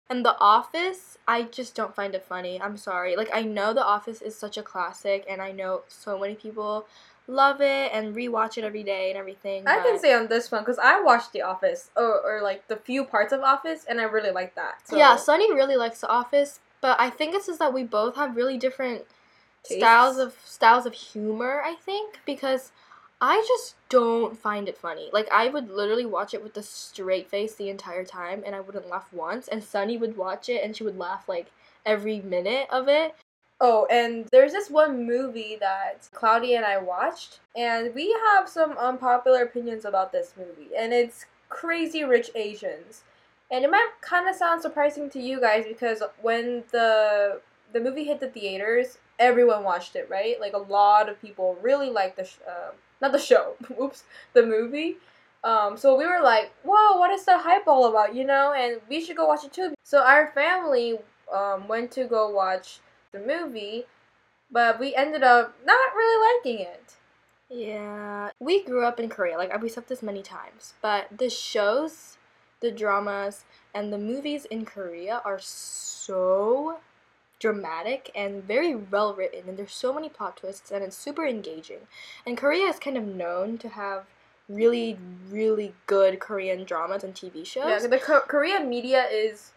And 0.09 0.25
The 0.25 0.37
Office, 0.39 1.17
I 1.27 1.43
just 1.43 1.75
don't 1.75 1.95
find 1.95 2.13
it 2.13 2.23
funny. 2.25 2.61
I'm 2.61 2.77
sorry. 2.77 3.15
Like 3.15 3.29
I 3.33 3.41
know 3.41 3.73
The 3.73 3.83
Office 3.83 4.21
is 4.21 4.35
such 4.35 4.57
a 4.57 4.63
classic 4.63 5.25
and 5.29 5.41
I 5.41 5.51
know 5.51 5.81
so 5.87 6.19
many 6.19 6.35
people 6.35 6.85
love 7.27 7.61
it 7.61 7.91
and 7.93 8.13
rewatch 8.15 8.57
it 8.57 8.63
every 8.65 8.83
day 8.83 9.09
and 9.09 9.17
everything. 9.17 9.67
I 9.67 9.79
can 9.79 9.97
say 9.97 10.13
on 10.13 10.27
this 10.27 10.51
one 10.51 10.61
because 10.61 10.77
I 10.77 11.01
watched 11.01 11.31
The 11.31 11.41
Office 11.41 11.89
or, 11.95 12.19
or 12.21 12.41
like 12.41 12.67
the 12.67 12.75
few 12.75 13.05
parts 13.05 13.31
of 13.31 13.41
Office 13.41 13.85
and 13.87 13.99
I 13.99 14.03
really 14.03 14.31
like 14.31 14.55
that. 14.55 14.87
So 14.87 14.97
Yeah, 14.97 15.15
Sunny 15.15 15.53
really 15.53 15.77
likes 15.77 16.01
The 16.01 16.09
Office, 16.09 16.59
but 16.81 16.99
I 16.99 17.09
think 17.09 17.33
it's 17.33 17.47
just 17.47 17.59
that 17.59 17.73
we 17.73 17.83
both 17.83 18.15
have 18.15 18.35
really 18.35 18.57
different 18.57 19.03
Tastes. 19.63 19.77
styles 19.81 20.17
of 20.17 20.35
styles 20.43 20.85
of 20.85 20.93
humor. 20.93 21.61
I 21.65 21.75
think 21.75 22.19
because 22.25 22.73
I 23.23 23.41
just 23.47 23.75
don't 23.87 24.37
find 24.37 24.67
it 24.67 24.77
funny. 24.77 25.09
Like 25.13 25.29
I 25.31 25.47
would 25.47 25.69
literally 25.69 26.05
watch 26.05 26.33
it 26.33 26.43
with 26.43 26.57
a 26.57 26.61
straight 26.61 27.29
face 27.29 27.55
the 27.55 27.69
entire 27.69 28.03
time, 28.03 28.43
and 28.45 28.53
I 28.53 28.59
wouldn't 28.59 28.89
laugh 28.89 29.07
once. 29.13 29.47
And 29.47 29.63
Sunny 29.63 29.95
would 29.95 30.17
watch 30.17 30.49
it, 30.49 30.61
and 30.61 30.75
she 30.75 30.83
would 30.83 30.99
laugh 30.99 31.29
like 31.29 31.47
every 31.85 32.19
minute 32.19 32.67
of 32.69 32.89
it. 32.89 33.15
Oh, 33.61 33.87
and 33.89 34.27
there's 34.33 34.51
this 34.51 34.69
one 34.69 35.07
movie 35.07 35.55
that 35.61 36.09
Cloudy 36.11 36.55
and 36.55 36.65
I 36.65 36.79
watched, 36.79 37.39
and 37.55 37.95
we 37.95 38.13
have 38.33 38.49
some 38.49 38.77
unpopular 38.77 39.43
opinions 39.43 39.85
about 39.85 40.11
this 40.11 40.33
movie, 40.37 40.75
and 40.77 40.91
it's 40.91 41.25
Crazy 41.47 42.03
Rich 42.03 42.31
Asians. 42.35 43.03
And 43.49 43.63
it 43.63 43.71
might 43.71 43.89
kind 44.01 44.27
of 44.27 44.35
sound 44.35 44.61
surprising 44.61 45.09
to 45.11 45.19
you 45.21 45.39
guys 45.39 45.63
because 45.65 46.03
when 46.21 46.65
the 46.71 47.39
the 47.71 47.79
movie 47.79 48.03
hit 48.03 48.19
the 48.19 48.27
theaters, 48.27 48.97
everyone 49.17 49.63
watched 49.63 49.95
it, 49.95 50.09
right? 50.09 50.41
Like 50.41 50.53
a 50.53 50.57
lot 50.57 51.07
of 51.07 51.21
people 51.21 51.57
really 51.61 51.89
liked 51.89 52.17
the 52.17 52.25
sh- 52.25 52.39
uh, 52.45 52.71
not 53.03 53.11
the 53.11 53.19
show, 53.19 53.53
oops, 53.79 54.03
the 54.33 54.43
movie. 54.43 54.97
Um, 55.43 55.77
so 55.77 55.95
we 55.97 56.07
were 56.07 56.21
like, 56.23 56.51
"Whoa, 56.63 56.97
what 56.97 57.11
is 57.11 57.25
the 57.25 57.37
hype 57.37 57.67
all 57.67 57.85
about?" 57.85 58.15
You 58.15 58.25
know, 58.25 58.53
and 58.53 58.81
we 58.89 59.01
should 59.01 59.17
go 59.17 59.27
watch 59.27 59.43
it 59.43 59.53
too. 59.53 59.75
So 59.83 60.01
our 60.01 60.31
family 60.31 60.97
um, 61.31 61.67
went 61.67 61.91
to 61.91 62.05
go 62.05 62.29
watch 62.29 62.79
the 63.11 63.19
movie, 63.19 63.85
but 64.49 64.79
we 64.79 64.95
ended 64.95 65.21
up 65.21 65.53
not 65.65 65.93
really 65.95 66.17
liking 66.25 66.65
it. 66.65 66.95
Yeah, 67.49 68.31
we 68.39 68.63
grew 68.63 68.85
up 68.85 68.99
in 68.99 69.09
Korea. 69.09 69.37
Like 69.37 69.61
we 69.61 69.69
said 69.69 69.87
this 69.87 70.01
many 70.01 70.23
times, 70.23 70.73
but 70.81 71.07
the 71.15 71.29
shows, 71.29 72.17
the 72.61 72.71
dramas, 72.71 73.43
and 73.75 73.91
the 73.91 73.99
movies 73.99 74.45
in 74.45 74.65
Korea 74.65 75.21
are 75.25 75.39
so 75.39 76.79
dramatic 77.43 78.09
and 78.15 78.41
very 78.41 78.73
well 78.73 79.13
written, 79.13 79.49
and 79.49 79.57
there's 79.57 79.73
so 79.73 79.91
many 79.93 80.07
plot 80.07 80.37
twists, 80.37 80.71
and 80.71 80.81
it's 80.81 80.95
super 80.95 81.27
engaging. 81.27 81.79
And 82.25 82.37
Korea 82.37 82.67
is 82.67 82.79
kind 82.79 82.97
of 82.97 83.03
known 83.03 83.57
to 83.57 83.67
have 83.67 84.05
really, 84.47 84.97
really 85.29 85.73
good 85.85 86.21
Korean 86.21 86.63
dramas 86.63 87.03
and 87.03 87.13
TV 87.13 87.45
shows. 87.45 87.65
Yeah, 87.83 87.85
the 87.85 87.97
Ko- 87.97 88.23
Korean 88.29 88.69
media 88.69 89.07
is, 89.11 89.51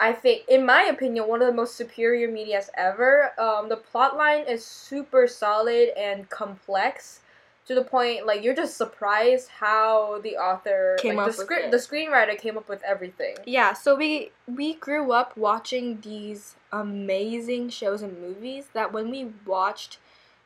I 0.00 0.12
think, 0.12 0.48
in 0.48 0.66
my 0.66 0.82
opinion, 0.82 1.28
one 1.28 1.40
of 1.40 1.46
the 1.46 1.54
most 1.54 1.76
superior 1.76 2.28
medias 2.28 2.70
ever. 2.76 3.40
Um, 3.40 3.68
the 3.68 3.76
plot 3.76 4.16
line 4.16 4.42
is 4.48 4.66
super 4.66 5.28
solid 5.28 5.90
and 5.96 6.28
complex, 6.28 7.20
to 7.66 7.74
the 7.74 7.84
point 7.84 8.26
like 8.26 8.42
you're 8.42 8.54
just 8.54 8.76
surprised 8.76 9.48
how 9.48 10.20
the 10.22 10.36
author 10.36 10.96
Came 11.00 11.16
like, 11.16 11.26
up 11.28 11.32
the 11.32 11.38
with 11.38 11.46
script 11.46 11.64
it. 11.66 11.70
the 11.70 11.76
screenwriter 11.76 12.36
came 12.38 12.56
up 12.56 12.68
with 12.68 12.82
everything. 12.82 13.36
Yeah, 13.46 13.72
so 13.72 13.94
we 13.96 14.32
we 14.46 14.74
grew 14.74 15.12
up 15.12 15.36
watching 15.36 16.00
these 16.00 16.56
amazing 16.72 17.68
shows 17.70 18.02
and 18.02 18.20
movies 18.20 18.66
that 18.72 18.92
when 18.92 19.10
we 19.10 19.30
watched 19.46 19.98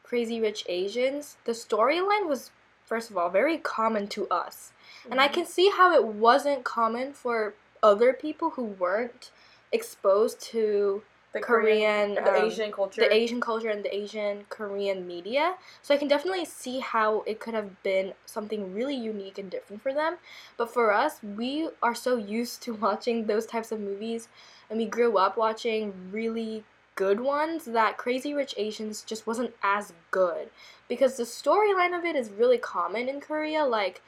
Crazy 0.02 0.40
Rich 0.40 0.64
Asians, 0.68 1.37
the 1.44 1.52
storyline 1.52 2.28
was 2.28 2.50
first 2.85 3.11
of 3.11 3.16
all 3.16 3.30
very 3.30 3.58
common 3.58 4.06
to 4.08 4.28
us. 4.28 4.73
And 5.11 5.20
I 5.20 5.28
Mhm. 5.28 5.32
can 5.32 5.46
see 5.46 5.70
how 5.70 5.92
it 5.92 6.04
wasn't 6.04 6.64
common 6.64 7.12
for 7.12 7.54
other 7.82 8.12
people 8.12 8.50
who 8.50 8.64
weren't 8.64 9.30
exposed 9.73 10.40
to 10.40 11.02
the 11.37 11.47
Korean, 11.47 12.14
the 12.14 12.38
um, 12.38 12.45
Asian 12.45 12.73
culture. 12.73 13.00
the 13.00 13.12
Asian 13.12 13.40
culture 13.40 13.69
and 13.69 13.85
the 13.85 13.95
Asian 13.95 14.45
Korean 14.49 15.07
media. 15.07 15.55
So 15.83 15.95
I 15.95 15.99
can 15.99 16.09
definitely 16.09 16.45
see 16.45 16.81
how 16.81 17.23
it 17.26 17.40
could 17.40 17.55
have 17.55 17.83
been 17.83 18.14
something 18.25 18.75
really 18.75 18.97
unique 18.97 19.38
and 19.38 19.50
different 19.50 19.83
for 19.83 19.93
them. 19.93 20.16
But 20.57 20.73
for 20.73 20.93
us, 20.93 21.21
we 21.23 21.69
are 21.83 21.95
so 21.95 22.16
used 22.16 22.62
to 22.62 22.75
watching 22.87 23.26
those 23.26 23.47
types 23.47 23.73
of 23.73 23.81
movies 23.81 24.28
and 24.71 24.78
we 24.78 24.87
grew 24.87 25.19
up 25.19 25.37
watching 25.37 25.93
really 26.11 26.64
good 26.95 27.21
ones 27.21 27.66
that 27.66 27.99
Crazy 27.99 28.33
Rich 28.33 28.55
Asians 28.57 29.02
just 29.02 29.26
wasn't 29.26 29.55
as 29.62 29.93
good 30.11 30.49
because 30.88 31.16
the 31.16 31.25
storyline 31.25 31.97
of 31.97 32.05
it 32.05 32.16
is 32.16 32.31
really 32.31 32.57
common 32.57 33.07
in 33.09 33.21
Korea 33.21 33.64
like 33.64 34.00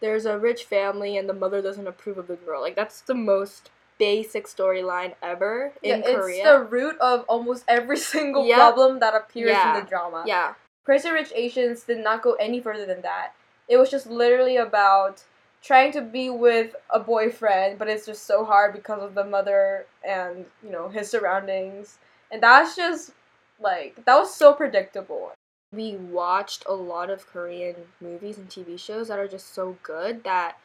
there's 0.00 0.26
a 0.26 0.38
rich 0.38 0.64
family 0.64 1.16
and 1.16 1.28
the 1.28 1.34
mother 1.34 1.60
doesn't 1.62 1.86
approve 1.86 2.18
of 2.18 2.28
the 2.28 2.36
girl. 2.36 2.60
Like 2.60 2.76
that's 2.76 3.00
the 3.00 3.14
most 3.14 3.70
basic 3.98 4.46
storyline 4.46 5.14
ever 5.22 5.72
in 5.82 6.00
yeah, 6.00 6.14
Korea. 6.14 6.34
it's 6.36 6.44
the 6.44 6.60
root 6.64 6.96
of 7.00 7.24
almost 7.28 7.64
every 7.68 7.96
single 8.14 8.46
Yep. 8.46 8.56
problem 8.58 8.98
that 9.00 9.14
appears 9.14 9.50
Yeah. 9.50 9.76
in 9.78 9.82
the 9.84 9.88
drama. 9.88 10.24
yeah. 10.26 10.54
Crazy 10.84 11.10
Rich 11.10 11.32
Asians 11.34 11.82
did 11.82 11.98
not 11.98 12.22
go 12.22 12.34
any 12.34 12.60
further 12.60 12.86
than 12.86 13.00
that. 13.02 13.32
It 13.68 13.76
was 13.76 13.90
just 13.90 14.06
literally 14.06 14.56
about 14.56 15.24
trying 15.62 15.90
to 15.92 16.00
be 16.00 16.30
with 16.30 16.76
a 16.90 17.00
boyfriend, 17.00 17.76
but 17.78 17.88
it's 17.88 18.06
just 18.06 18.24
so 18.24 18.44
hard 18.44 18.72
because 18.72 19.02
of 19.02 19.14
the 19.16 19.24
mother 19.24 19.86
and, 20.06 20.44
you 20.62 20.70
know, 20.70 20.88
his 20.88 21.10
surroundings. 21.10 21.98
And 22.30 22.40
that's 22.40 22.76
just 22.76 23.10
like 23.58 23.96
that 24.04 24.16
was 24.16 24.32
so 24.32 24.52
predictable. 24.52 25.32
we 25.72 25.96
watched 25.96 26.62
a 26.68 26.72
lot 26.72 27.10
of 27.10 27.26
Korean 27.26 27.74
movies 28.00 28.38
and 28.38 28.48
TV 28.48 28.78
shows 28.78 29.08
that 29.08 29.18
are 29.18 29.26
just 29.26 29.52
so 29.52 29.76
good 29.82 30.22
that 30.22 30.56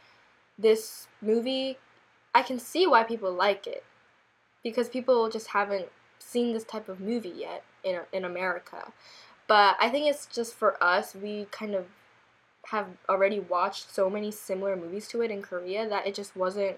this 0.59 1.07
movie, 1.21 1.77
I 2.33 2.41
can 2.43 2.59
see 2.59 2.87
why 2.87 3.03
people 3.03 3.31
like 3.31 3.67
it. 3.67 3.83
Because 4.63 4.89
people 4.89 5.29
just 5.29 5.47
haven't 5.47 5.89
seen 6.19 6.53
this 6.53 6.63
type 6.63 6.87
of 6.87 6.99
movie 6.99 7.33
yet 7.35 7.63
in, 7.83 7.99
in 8.13 8.23
America. 8.23 8.91
But 9.47 9.75
I 9.79 9.89
think 9.89 10.07
it's 10.07 10.27
just 10.27 10.53
for 10.53 10.81
us, 10.81 11.15
we 11.15 11.47
kind 11.51 11.73
of 11.73 11.87
have 12.67 12.87
already 13.09 13.39
watched 13.39 13.93
so 13.93 14.09
many 14.09 14.31
similar 14.31 14.75
movies 14.75 15.07
to 15.09 15.21
it 15.21 15.31
in 15.31 15.41
Korea 15.41 15.89
that 15.89 16.05
it 16.05 16.13
just 16.13 16.35
wasn't 16.35 16.77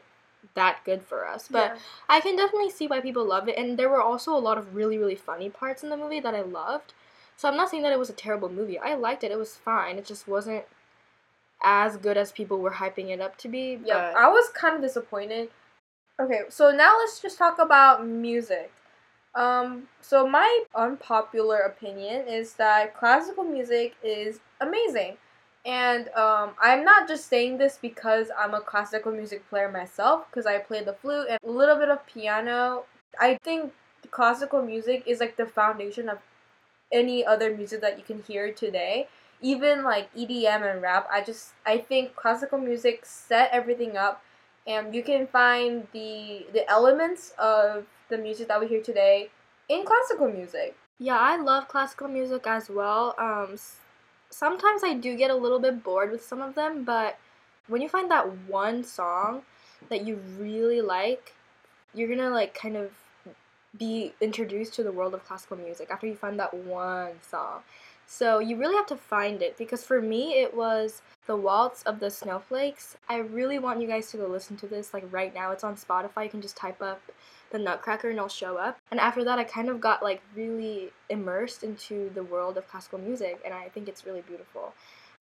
that 0.56 0.80
good 0.86 1.04
for 1.04 1.28
us. 1.28 1.48
But 1.50 1.78
I 2.10 2.20
can 2.20 2.36
definitely 2.36 2.70
see 2.70 2.88
why 2.88 3.02
people 3.02 3.26
love 3.26 3.48
it, 3.48 3.58
and 3.58 3.78
there 3.78 3.90
were 3.90 4.02
also 4.02 4.36
a 4.36 4.40
lot 4.40 4.58
of 4.58 4.76
really, 4.76 4.98
really 4.98 5.16
funny 5.16 5.50
parts 5.50 5.84
in 5.84 5.90
the 5.90 5.98
movie 5.98 6.20
that 6.20 6.36
I 6.36 6.42
loved. 6.42 6.94
So 7.36 7.50
I'm 7.50 7.58
not 7.58 7.70
saying 7.70 7.84
that 7.84 7.92
it 7.92 8.00
was 8.00 8.10
a 8.10 8.14
terrible 8.14 8.50
movie. 8.50 8.80
I 8.80 8.96
liked 8.96 9.24
it. 9.24 9.32
It 9.32 9.38
was 9.38 9.56
fine. 9.56 9.98
It 9.98 10.06
just 10.06 10.28
wasn't 10.28 10.66
as 11.64 11.98
good 11.98 12.18
as 12.18 12.32
people 12.32 12.60
were 12.60 12.72
hyping 12.72 13.10
it 13.10 13.22
up 13.22 13.38
to 13.38 13.48
be. 13.48 13.80
Yeah, 13.84 14.14
I 14.18 14.28
was 14.30 14.50
kind 14.50 14.76
of 14.76 14.82
disappointed. 14.82 15.50
Okay, 16.20 16.42
so 16.50 16.72
now 16.72 16.98
let's 17.00 17.20
just 17.20 17.38
talk 17.38 17.58
about 17.60 18.06
music. 18.06 18.72
Um, 19.36 19.88
so 20.02 20.28
my 20.28 20.64
unpopular 20.76 21.60
opinion 21.60 22.28
is 22.28 22.54
that 22.54 22.96
classical 22.96 23.44
music 23.44 23.96
is 24.04 24.40
amazing. 24.62 25.18
And 25.66 26.10
um, 26.10 26.52
I'm 26.62 26.84
not 26.84 27.08
just 27.08 27.30
saying 27.30 27.58
this 27.58 27.80
because 27.82 28.28
I'm 28.38 28.54
a 28.54 28.62
classical 28.62 29.12
music 29.12 29.50
player 29.50 29.72
myself, 29.72 30.26
because 30.30 30.46
I 30.46 30.60
play 30.60 30.84
the 30.84 30.94
flute 30.94 31.28
and 31.30 31.40
a 31.44 31.50
little 31.50 31.78
bit 31.78 31.90
of 31.90 32.06
piano. 32.06 32.84
I 33.20 33.40
think 33.44 33.72
classical 34.12 34.62
music 34.62 35.04
is 35.08 35.20
like 35.20 35.38
the 35.38 35.46
foundation 35.46 36.10
of 36.10 36.20
any 36.92 37.26
other 37.26 37.56
music 37.56 37.82
that 37.82 37.98
you 37.98 38.04
can 38.04 38.22
hear 38.22 38.52
today 38.52 39.08
even 39.44 39.84
like 39.84 40.10
EDM 40.16 40.64
and 40.64 40.82
rap, 40.82 41.08
I 41.12 41.22
just 41.22 41.54
I 41.66 41.78
think 41.78 42.16
classical 42.16 42.58
music 42.58 43.06
set 43.06 43.50
everything 43.52 43.98
up, 43.98 44.24
and 44.66 44.96
you 44.96 45.04
can 45.04 45.28
find 45.28 45.86
the 45.92 46.48
the 46.52 46.68
elements 46.68 47.34
of 47.38 47.86
the 48.10 48.18
music 48.18 48.48
that 48.48 48.60
we 48.60 48.68
hear 48.68 48.82
today 48.82 49.30
in 49.70 49.86
classical 49.86 50.32
music. 50.32 50.76
Yeah, 50.98 51.20
I 51.20 51.38
love 51.38 51.68
classical 51.68 52.08
music 52.08 52.48
as 52.48 52.70
well. 52.70 53.16
Um, 53.18 53.58
sometimes 54.30 54.84
I 54.84 54.94
do 54.94 55.16
get 55.16 55.30
a 55.30 55.36
little 55.36 55.60
bit 55.60 55.84
bored 55.84 56.12
with 56.12 56.24
some 56.24 56.42
of 56.42 56.56
them, 56.56 56.84
but 56.84 57.20
when 57.68 57.82
you 57.82 57.90
find 57.90 58.10
that 58.12 58.48
one 58.48 58.84
song 58.84 59.44
that 59.90 60.08
you 60.08 60.20
really 60.40 60.82
like, 60.82 61.36
you're 61.94 62.08
gonna 62.08 62.30
like 62.30 62.54
kind 62.54 62.78
of 62.78 62.92
be 63.78 64.14
introduced 64.22 64.74
to 64.76 64.84
the 64.84 64.92
world 64.92 65.14
of 65.14 65.26
classical 65.26 65.58
music 65.58 65.90
after 65.90 66.08
you 66.08 66.16
find 66.16 66.40
that 66.40 66.54
one 66.54 67.14
song. 67.22 67.62
So 68.08 68.40
you 68.40 68.58
really 68.58 68.76
have 68.76 68.88
to 68.88 68.96
find 68.96 69.42
it 69.42 69.58
because 69.58 69.84
for 69.84 70.02
me 70.02 70.34
it 70.34 70.56
was 70.56 71.02
the 71.26 71.36
Waltz 71.36 71.84
of 71.84 72.00
the 72.00 72.10
Snowflakes. 72.10 72.98
I 73.10 73.18
really 73.18 73.60
want 73.60 73.82
you 73.82 73.88
guys 73.88 74.12
to 74.12 74.18
go 74.18 74.28
listen 74.28 74.58
to 74.58 74.68
this 74.68 74.94
like 74.94 75.06
right 75.12 75.34
now. 75.34 75.52
It's 75.52 75.64
on 75.64 75.76
Spotify. 75.76 76.26
You 76.26 76.30
can 76.30 76.42
just 76.42 76.58
type 76.58 76.82
up 76.82 77.02
the 77.54 77.60
Nutcracker 77.60 78.10
and 78.10 78.18
it'll 78.18 78.28
show 78.28 78.58
up. 78.58 78.80
And 78.92 79.00
after 79.00 79.24
that, 79.24 79.40
I 79.40 79.46
kind 79.46 79.70
of 79.70 79.80
got 79.80 80.04
like 80.04 80.22
really 80.36 80.92
immersed 81.10 81.64
into 81.64 82.12
the 82.14 82.24
world 82.24 82.58
of 82.58 82.68
classical 82.68 83.00
music, 83.00 83.40
and 83.46 83.54
I 83.54 83.70
think 83.70 83.88
it's 83.88 84.06
really 84.06 84.22
beautiful. 84.22 84.74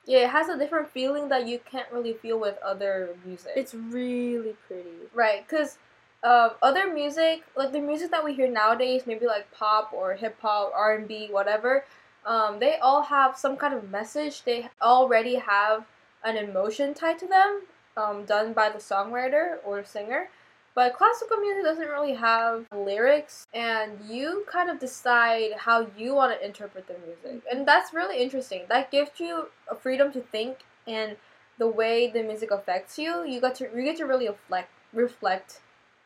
Yeah, 0.05 0.25
it 0.25 0.31
has 0.31 0.49
a 0.49 0.59
different 0.59 0.91
feeling 0.91 1.29
that 1.29 1.47
you 1.47 1.61
can't 1.71 1.87
really 1.93 2.15
feel 2.15 2.41
with 2.41 2.59
other 2.59 3.11
music. 3.25 3.53
It's 3.55 3.75
really 3.75 4.57
pretty. 4.67 4.89
right, 5.15 5.47
because 5.49 5.79
uh, 6.25 6.51
other 6.63 6.93
music, 6.93 7.43
like 7.57 7.73
the 7.73 7.81
music 7.81 8.11
that 8.11 8.25
we 8.25 8.35
hear 8.35 8.51
nowadays, 8.51 9.03
maybe 9.07 9.27
like 9.27 9.49
pop 9.53 9.93
or 9.93 10.15
hip 10.15 10.37
hop, 10.41 10.73
R 10.75 10.97
and 10.97 11.07
B, 11.07 11.29
whatever. 11.31 11.85
Um, 12.25 12.59
they 12.59 12.77
all 12.77 13.03
have 13.03 13.37
some 13.37 13.57
kind 13.57 13.75
of 13.75 13.91
message. 13.91 14.43
They 14.45 14.69
already 14.81 15.37
have 15.37 15.87
an 16.25 16.37
emotion 16.37 16.95
tied 16.95 17.19
to 17.19 17.27
them, 17.27 17.63
um, 17.97 18.25
done 18.25 18.53
by 18.53 18.71
the 18.71 18.79
songwriter 18.79 19.57
or 19.65 19.85
singer. 19.85 20.29
But 20.75 20.95
classical 20.95 21.37
music 21.37 21.65
doesn't 21.65 21.89
really 21.89 22.15
have 22.15 22.65
lyrics, 22.75 23.47
and 23.53 23.99
you 24.09 24.45
kind 24.51 24.71
of 24.71 24.79
decide 24.79 25.53
how 25.59 25.87
you 25.99 26.15
want 26.15 26.33
to 26.33 26.45
interpret 26.45 26.87
the 26.87 26.97
music, 27.07 27.43
and 27.53 27.69
that's 27.69 27.93
really 27.93 28.23
interesting. 28.23 28.63
That 28.71 28.91
gives 28.91 29.21
you 29.21 29.49
a 29.71 29.75
freedom 29.75 30.11
to 30.13 30.21
think, 30.21 30.61
and 30.87 31.17
the 31.59 31.69
way 31.69 32.11
the 32.11 32.23
music 32.23 32.51
affects 32.51 32.99
you, 32.99 33.23
you 33.25 33.39
get 33.39 33.55
to 33.57 33.69
you 33.75 33.83
get 33.85 33.99
to 33.99 34.07
really 34.07 34.29
reflect 34.29 34.71
reflect 34.95 35.61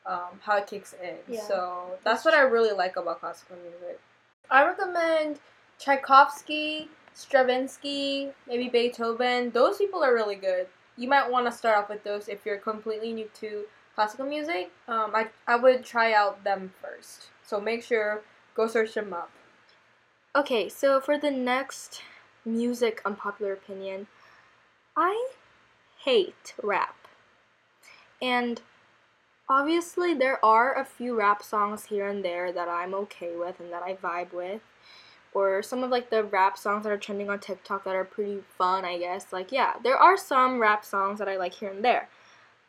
um, 0.04 0.40
how 0.42 0.56
it 0.56 0.66
kicks 0.66 0.94
in. 1.00 1.14
Yeah. 1.28 1.40
So 1.42 1.98
that's 2.04 2.24
what 2.24 2.34
I 2.34 2.40
really 2.40 2.72
like 2.72 2.96
about 2.96 3.20
classical 3.20 3.56
music. 3.62 4.00
I 4.50 4.66
recommend 4.66 5.38
Tchaikovsky, 5.78 6.88
Stravinsky, 7.14 8.30
maybe 8.46 8.68
Beethoven. 8.68 9.50
Those 9.50 9.78
people 9.78 10.02
are 10.02 10.14
really 10.14 10.36
good. 10.36 10.66
You 10.96 11.08
might 11.08 11.30
want 11.30 11.46
to 11.46 11.52
start 11.52 11.76
off 11.76 11.88
with 11.88 12.04
those 12.04 12.28
if 12.28 12.44
you're 12.44 12.58
completely 12.58 13.12
new 13.12 13.28
to 13.40 13.64
classical 13.94 14.26
music. 14.26 14.70
Um, 14.88 15.12
I 15.14 15.28
I 15.46 15.56
would 15.56 15.84
try 15.84 16.12
out 16.12 16.44
them 16.44 16.72
first. 16.80 17.30
So 17.42 17.60
make 17.60 17.82
sure 17.82 18.22
go 18.54 18.66
search 18.66 18.94
them 18.94 19.12
up. 19.12 19.30
Okay, 20.34 20.68
so 20.68 21.00
for 21.00 21.18
the 21.18 21.30
next 21.30 22.02
music 22.44 23.00
unpopular 23.04 23.52
opinion, 23.52 24.06
I 24.96 25.30
hate 26.04 26.54
rap. 26.62 26.94
And 28.20 28.60
obviously, 29.48 30.14
there 30.14 30.42
are 30.44 30.74
a 30.74 30.84
few 30.84 31.18
rap 31.18 31.42
songs 31.42 31.86
here 31.86 32.06
and 32.06 32.24
there 32.24 32.52
that 32.52 32.68
I'm 32.68 32.94
okay 32.94 33.34
with 33.36 33.60
and 33.60 33.72
that 33.72 33.82
I 33.82 33.94
vibe 33.94 34.32
with. 34.32 34.60
Or 35.36 35.62
some 35.62 35.84
of 35.84 35.90
like 35.90 36.08
the 36.08 36.24
rap 36.24 36.56
songs 36.56 36.84
that 36.84 36.92
are 36.92 36.96
trending 36.96 37.28
on 37.28 37.40
TikTok 37.40 37.84
that 37.84 37.94
are 37.94 38.06
pretty 38.06 38.42
fun, 38.56 38.86
I 38.86 38.96
guess. 38.96 39.34
Like, 39.34 39.52
yeah, 39.52 39.74
there 39.84 39.98
are 39.98 40.16
some 40.16 40.60
rap 40.60 40.82
songs 40.82 41.18
that 41.18 41.28
I 41.28 41.36
like 41.36 41.52
here 41.52 41.68
and 41.68 41.84
there. 41.84 42.08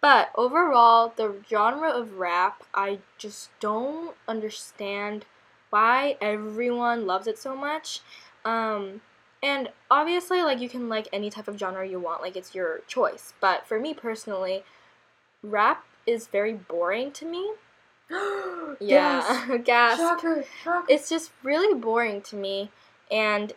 But 0.01 0.31
overall, 0.35 1.13
the 1.15 1.35
genre 1.49 1.89
of 1.89 2.17
rap, 2.17 2.63
I 2.73 2.99
just 3.17 3.51
don't 3.61 4.15
understand 4.27 5.23
why 5.69 6.17
everyone 6.19 7.07
loves 7.07 7.25
it 7.25 7.39
so 7.39 7.55
much. 7.55 8.01
Um, 8.43 8.99
and 9.41 9.69
obviously, 9.89 10.41
like, 10.41 10.59
you 10.59 10.67
can 10.67 10.89
like 10.89 11.07
any 11.13 11.29
type 11.29 11.47
of 11.47 11.57
genre 11.57 11.87
you 11.87 12.01
want, 12.01 12.21
like, 12.21 12.35
it's 12.35 12.53
your 12.53 12.81
choice. 12.85 13.33
But 13.39 13.65
for 13.65 13.79
me 13.79 13.93
personally, 13.93 14.65
rap 15.41 15.85
is 16.05 16.27
very 16.27 16.53
boring 16.53 17.13
to 17.13 17.25
me. 17.25 17.53
Yeah, 18.79 19.57
gasp. 19.63 19.99
Shocker, 20.01 20.43
shocker. 20.63 20.85
It's 20.87 21.09
just 21.09 21.31
really 21.41 21.79
boring 21.79 22.21
to 22.23 22.35
me. 22.35 22.69
And 23.09 23.53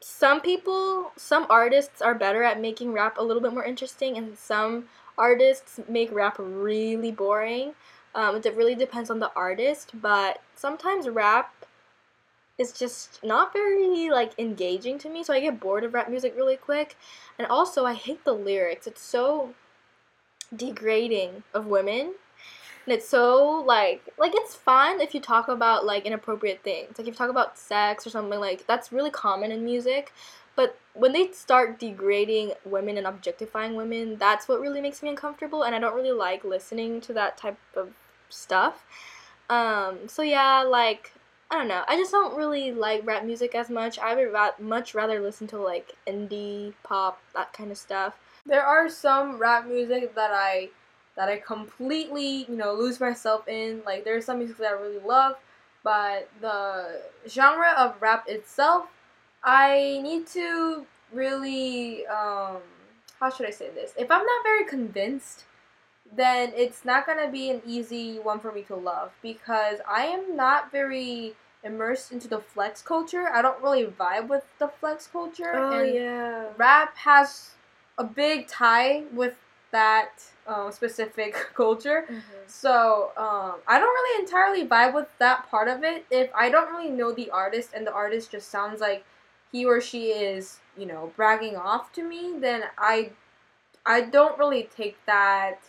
some 0.00 0.40
people, 0.40 1.12
some 1.16 1.46
artists 1.48 2.02
are 2.02 2.14
better 2.14 2.42
at 2.42 2.60
making 2.60 2.92
rap 2.92 3.18
a 3.18 3.22
little 3.22 3.42
bit 3.42 3.52
more 3.52 3.64
interesting, 3.64 4.16
and 4.16 4.36
some 4.36 4.86
artists 5.16 5.80
make 5.88 6.12
rap 6.12 6.36
really 6.38 7.12
boring. 7.12 7.74
Um, 8.14 8.36
it 8.36 8.56
really 8.56 8.74
depends 8.74 9.10
on 9.10 9.20
the 9.20 9.32
artist, 9.34 9.92
but 10.00 10.40
sometimes 10.54 11.08
rap 11.08 11.66
is 12.58 12.72
just 12.72 13.22
not 13.22 13.52
very 13.52 14.10
like 14.10 14.32
engaging 14.38 14.98
to 14.98 15.08
me, 15.08 15.22
so 15.22 15.34
I 15.34 15.40
get 15.40 15.60
bored 15.60 15.84
of 15.84 15.94
rap 15.94 16.08
music 16.08 16.34
really 16.36 16.56
quick. 16.56 16.96
And 17.38 17.46
also, 17.46 17.84
I 17.84 17.94
hate 17.94 18.24
the 18.24 18.32
lyrics. 18.32 18.86
It's 18.86 19.02
so 19.02 19.54
degrading 20.54 21.42
of 21.52 21.66
women. 21.66 22.14
And 22.86 22.94
it's 22.94 23.08
so 23.08 23.64
like 23.66 24.08
like 24.16 24.32
it's 24.34 24.54
fine 24.54 25.00
if 25.00 25.12
you 25.12 25.20
talk 25.20 25.48
about 25.48 25.84
like 25.84 26.06
inappropriate 26.06 26.62
things. 26.62 26.98
Like 26.98 27.08
if 27.08 27.14
you 27.14 27.18
talk 27.18 27.30
about 27.30 27.58
sex 27.58 28.06
or 28.06 28.10
something 28.10 28.38
like 28.38 28.66
that's 28.66 28.92
really 28.92 29.10
common 29.10 29.50
in 29.50 29.64
music. 29.64 30.12
But 30.54 30.78
when 30.94 31.12
they 31.12 31.32
start 31.32 31.78
degrading 31.78 32.52
women 32.64 32.96
and 32.96 33.06
objectifying 33.06 33.74
women, 33.74 34.16
that's 34.16 34.48
what 34.48 34.60
really 34.60 34.80
makes 34.80 35.02
me 35.02 35.08
uncomfortable 35.08 35.64
and 35.64 35.74
I 35.74 35.80
don't 35.80 35.94
really 35.94 36.12
like 36.12 36.44
listening 36.44 37.00
to 37.02 37.12
that 37.14 37.36
type 37.36 37.58
of 37.74 37.90
stuff. 38.28 38.84
Um 39.50 40.06
so 40.06 40.22
yeah, 40.22 40.62
like 40.62 41.12
I 41.50 41.58
don't 41.58 41.68
know. 41.68 41.82
I 41.88 41.96
just 41.96 42.12
don't 42.12 42.36
really 42.36 42.70
like 42.70 43.04
rap 43.04 43.24
music 43.24 43.56
as 43.56 43.68
much. 43.68 43.98
I 43.98 44.14
would 44.14 44.32
ra- 44.32 44.50
much 44.60 44.94
rather 44.94 45.20
listen 45.20 45.48
to 45.48 45.58
like 45.58 45.96
indie 46.06 46.74
pop, 46.84 47.20
that 47.34 47.52
kind 47.52 47.72
of 47.72 47.78
stuff. 47.78 48.14
There 48.44 48.64
are 48.64 48.88
some 48.88 49.38
rap 49.38 49.66
music 49.66 50.14
that 50.14 50.30
I 50.32 50.70
that 51.16 51.28
I 51.28 51.38
completely, 51.38 52.46
you 52.48 52.56
know, 52.56 52.74
lose 52.74 53.00
myself 53.00 53.48
in. 53.48 53.82
Like 53.84 54.04
there's 54.04 54.24
some 54.24 54.38
music 54.38 54.58
that 54.58 54.68
I 54.68 54.72
really 54.72 54.98
love, 54.98 55.36
but 55.82 56.28
the 56.40 57.00
genre 57.28 57.72
of 57.76 58.00
rap 58.00 58.24
itself, 58.28 58.86
I 59.42 60.00
need 60.02 60.26
to 60.28 60.86
really 61.12 62.06
um 62.06 62.58
how 63.20 63.30
should 63.30 63.46
I 63.46 63.50
say 63.50 63.70
this? 63.70 63.92
If 63.96 64.10
I'm 64.10 64.24
not 64.24 64.42
very 64.42 64.64
convinced, 64.66 65.44
then 66.14 66.52
it's 66.54 66.84
not 66.84 67.06
gonna 67.06 67.30
be 67.30 67.50
an 67.50 67.62
easy 67.66 68.18
one 68.18 68.40
for 68.40 68.52
me 68.52 68.62
to 68.62 68.76
love 68.76 69.12
because 69.22 69.78
I 69.88 70.06
am 70.06 70.36
not 70.36 70.70
very 70.70 71.34
immersed 71.64 72.12
into 72.12 72.28
the 72.28 72.40
flex 72.40 72.82
culture. 72.82 73.28
I 73.32 73.42
don't 73.42 73.60
really 73.62 73.84
vibe 73.84 74.28
with 74.28 74.44
the 74.58 74.68
flex 74.68 75.06
culture. 75.06 75.54
Oh 75.54 75.80
and 75.80 75.94
yeah. 75.94 76.44
rap 76.56 76.96
has 76.98 77.52
a 77.98 78.04
big 78.04 78.46
tie 78.46 79.04
with 79.12 79.36
that 79.72 80.22
uh, 80.46 80.70
specific 80.70 81.34
culture. 81.54 82.04
Mm-hmm. 82.08 82.20
So 82.46 83.10
um, 83.16 83.54
I 83.66 83.78
don't 83.78 83.92
really 83.94 84.20
entirely 84.24 84.66
vibe 84.66 84.94
with 84.94 85.08
that 85.18 85.48
part 85.50 85.68
of 85.68 85.82
it. 85.84 86.04
If 86.10 86.30
I 86.34 86.48
don't 86.50 86.70
really 86.70 86.90
know 86.90 87.12
the 87.12 87.30
artist 87.30 87.70
and 87.74 87.86
the 87.86 87.92
artist 87.92 88.30
just 88.30 88.50
sounds 88.50 88.80
like 88.80 89.04
he 89.52 89.64
or 89.64 89.80
she 89.80 90.08
is, 90.08 90.58
you 90.76 90.86
know, 90.86 91.12
bragging 91.16 91.56
off 91.56 91.92
to 91.94 92.02
me, 92.02 92.34
then 92.38 92.64
I 92.78 93.10
I 93.84 94.00
don't 94.02 94.38
really 94.38 94.64
take 94.76 94.96
that 95.06 95.60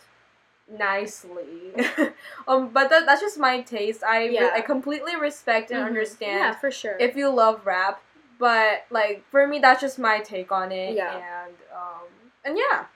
nicely. 0.70 1.72
um, 2.48 2.68
but 2.68 2.90
that, 2.90 3.06
that's 3.06 3.20
just 3.20 3.38
my 3.38 3.60
taste. 3.62 4.02
I 4.02 4.26
re- 4.26 4.50
I 4.54 4.60
completely 4.60 5.16
respect 5.16 5.70
and 5.70 5.80
Mhm. 5.80 5.86
understand 5.86 6.38
Yeah, 6.38 6.54
for 6.54 6.70
sure. 6.70 6.96
if 6.98 7.16
you 7.16 7.28
love 7.30 7.66
rap, 7.66 8.02
but 8.38 8.84
like 8.90 9.24
for 9.30 9.46
me, 9.46 9.58
that's 9.58 9.80
just 9.80 9.98
my 9.98 10.20
take 10.20 10.52
on 10.52 10.72
it. 10.72 10.94
Yeah. 10.94 11.14
And 11.44 11.54
um, 11.74 12.06
and 12.44 12.58
yeah. 12.58 12.86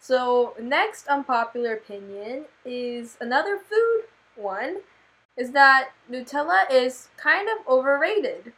So 0.00 0.54
next 0.58 1.06
unpopular 1.08 1.74
opinion 1.74 2.46
is 2.64 3.18
another 3.20 3.58
food 3.58 4.04
one, 4.34 4.78
is 5.36 5.52
that 5.52 5.90
Nutella 6.10 6.64
is 6.70 7.08
kind 7.18 7.48
of 7.48 7.66
overrated. 7.68 8.54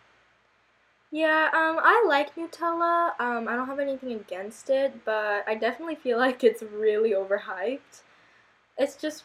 Yeah, 1.11 1.51
um, 1.53 1.79
I 1.83 2.05
like 2.07 2.37
Nutella. 2.37 3.21
Um, 3.21 3.49
I 3.49 3.57
don't 3.57 3.67
have 3.67 3.81
anything 3.81 4.13
against 4.13 4.71
it, 4.71 5.05
but 5.05 5.45
I 5.47 5.57
definitely 5.57 5.97
feel 5.97 6.17
like 6.27 6.45
it's 6.45 6.63
really 6.63 7.11
overhyped. 7.11 8.03
It's 8.79 8.97
just 8.97 9.25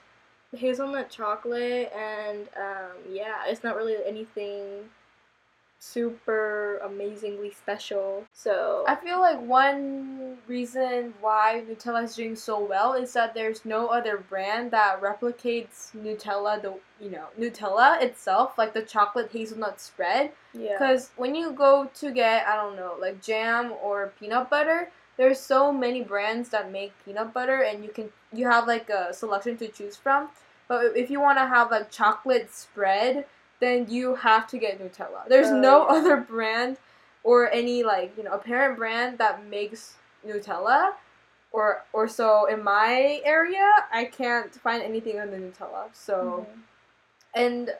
hazelnut 0.55 1.09
chocolate, 1.11 1.91
and 1.95 2.49
um, 2.57 2.97
yeah, 3.09 3.43
it's 3.47 3.63
not 3.63 3.75
really 3.75 3.95
anything 4.05 4.89
super 5.79 6.77
amazingly 6.83 7.51
special. 7.51 8.25
So 8.33 8.83
I 8.87 8.95
feel 8.95 9.19
like 9.19 9.39
one 9.39 10.37
reason 10.47 11.13
why 11.21 11.63
Nutella 11.69 12.03
is 12.03 12.15
doing 12.15 12.35
so 12.35 12.63
well 12.63 12.93
is 12.93 13.13
that 13.13 13.33
there's 13.33 13.65
no 13.65 13.87
other 13.87 14.17
brand 14.17 14.71
that 14.71 15.01
replicates 15.01 15.95
Nutella 15.95 16.61
the 16.61 16.73
you 16.99 17.11
know 17.11 17.27
Nutella 17.39 18.01
itself 18.01 18.57
like 18.57 18.73
the 18.73 18.81
chocolate 18.81 19.31
hazelnut 19.31 19.79
spread. 19.79 20.31
Yeah, 20.53 20.73
because 20.73 21.11
when 21.15 21.35
you 21.35 21.51
go 21.51 21.89
to 21.95 22.11
get 22.11 22.47
I 22.47 22.55
don't 22.55 22.75
know 22.75 22.95
like 22.99 23.21
jam 23.21 23.73
or 23.83 24.13
peanut 24.19 24.49
butter 24.49 24.89
there's 25.17 25.39
so 25.39 25.73
many 25.73 26.03
brands 26.03 26.49
that 26.49 26.71
make 26.71 26.93
peanut 27.03 27.33
butter 27.33 27.63
and 27.63 27.83
you 27.83 27.89
can 27.89 28.09
you 28.31 28.47
have 28.47 28.67
like 28.67 28.89
a 28.89 29.13
selection 29.13 29.57
to 29.57 29.67
choose 29.67 29.97
from. 29.97 30.29
But 30.67 30.97
if 30.97 31.09
you 31.09 31.19
want 31.19 31.37
to 31.37 31.45
have 31.45 31.71
like 31.71 31.91
chocolate 31.91 32.53
spread 32.53 33.25
then 33.59 33.85
you 33.89 34.15
have 34.15 34.47
to 34.47 34.57
get 34.57 34.79
Nutella 34.79 35.27
there's 35.27 35.51
Oh, 35.51 35.59
no 35.59 35.79
yeah. 35.89 35.95
other 35.95 36.17
brand 36.17 36.77
or 37.23 37.51
any 37.51 37.83
like 37.83 38.15
you 38.17 38.23
know 38.23 38.31
apparent 38.33 38.77
brand 38.77 39.17
that 39.17 39.45
makes 39.45 39.95
Nutella 40.25 40.93
or 41.51 41.83
or 41.93 42.07
so 42.07 42.45
in 42.45 42.63
my 42.63 43.21
area 43.25 43.71
I 43.91 44.05
can't 44.05 44.53
find 44.53 44.81
anything 44.83 45.19
on 45.19 45.31
the 45.31 45.37
Nutella 45.37 45.85
so 45.93 46.45
Mhm. 46.47 46.57
and 47.33 47.71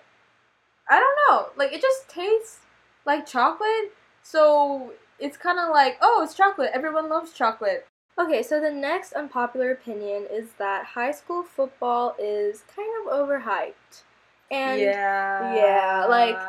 I 0.89 0.99
don't 0.99 1.17
know, 1.29 1.49
like 1.57 1.73
it 1.73 1.81
just 1.81 2.07
tastes 2.09 2.59
like 3.05 3.25
chocolate. 3.25 3.93
So 4.23 4.93
it's 5.19 5.37
kind 5.37 5.59
of 5.59 5.69
like, 5.69 5.97
oh, 6.01 6.21
it's 6.23 6.33
chocolate. 6.33 6.71
Everyone 6.73 7.09
loves 7.09 7.33
chocolate. 7.33 7.85
Okay, 8.19 8.41
so 8.41 8.59
the 8.59 8.71
next 8.71 9.13
unpopular 9.13 9.71
opinion 9.71 10.25
is 10.31 10.53
that 10.57 10.85
high 10.85 11.11
school 11.11 11.43
football 11.43 12.15
is 12.19 12.63
kind 12.75 12.89
of 13.01 13.11
overhyped. 13.13 14.03
And 14.51 14.81
yeah, 14.81 15.55
yeah, 15.55 16.05
like- 16.07 16.39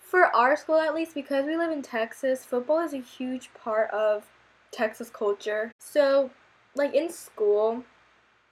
for 0.00 0.24
our 0.36 0.56
school 0.56 0.76
at 0.76 0.94
least, 0.94 1.14
because 1.14 1.46
we 1.46 1.56
live 1.56 1.70
in 1.70 1.80
Texas, 1.80 2.44
football 2.44 2.80
is 2.80 2.92
a 2.92 2.98
huge 2.98 3.48
part 3.54 3.90
of 3.92 4.24
Texas 4.70 5.08
culture. 5.08 5.72
So, 5.78 6.30
like 6.74 6.94
in 6.94 7.10
school, 7.10 7.84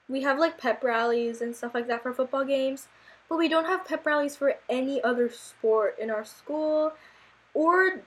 we 0.08 0.22
have 0.22 0.38
like 0.38 0.58
pep 0.58 0.82
rallies 0.82 1.42
and 1.42 1.54
stuff 1.54 1.74
like 1.74 1.86
that 1.88 2.02
for 2.02 2.14
football 2.14 2.44
games, 2.44 2.88
but 3.28 3.36
we 3.36 3.46
don't 3.48 3.66
have 3.66 3.84
pep 3.84 4.06
rallies 4.06 4.36
for 4.36 4.54
any 4.68 5.02
other 5.02 5.28
sport 5.30 5.96
in 5.98 6.10
our 6.10 6.24
school, 6.24 6.92
or 7.52 8.00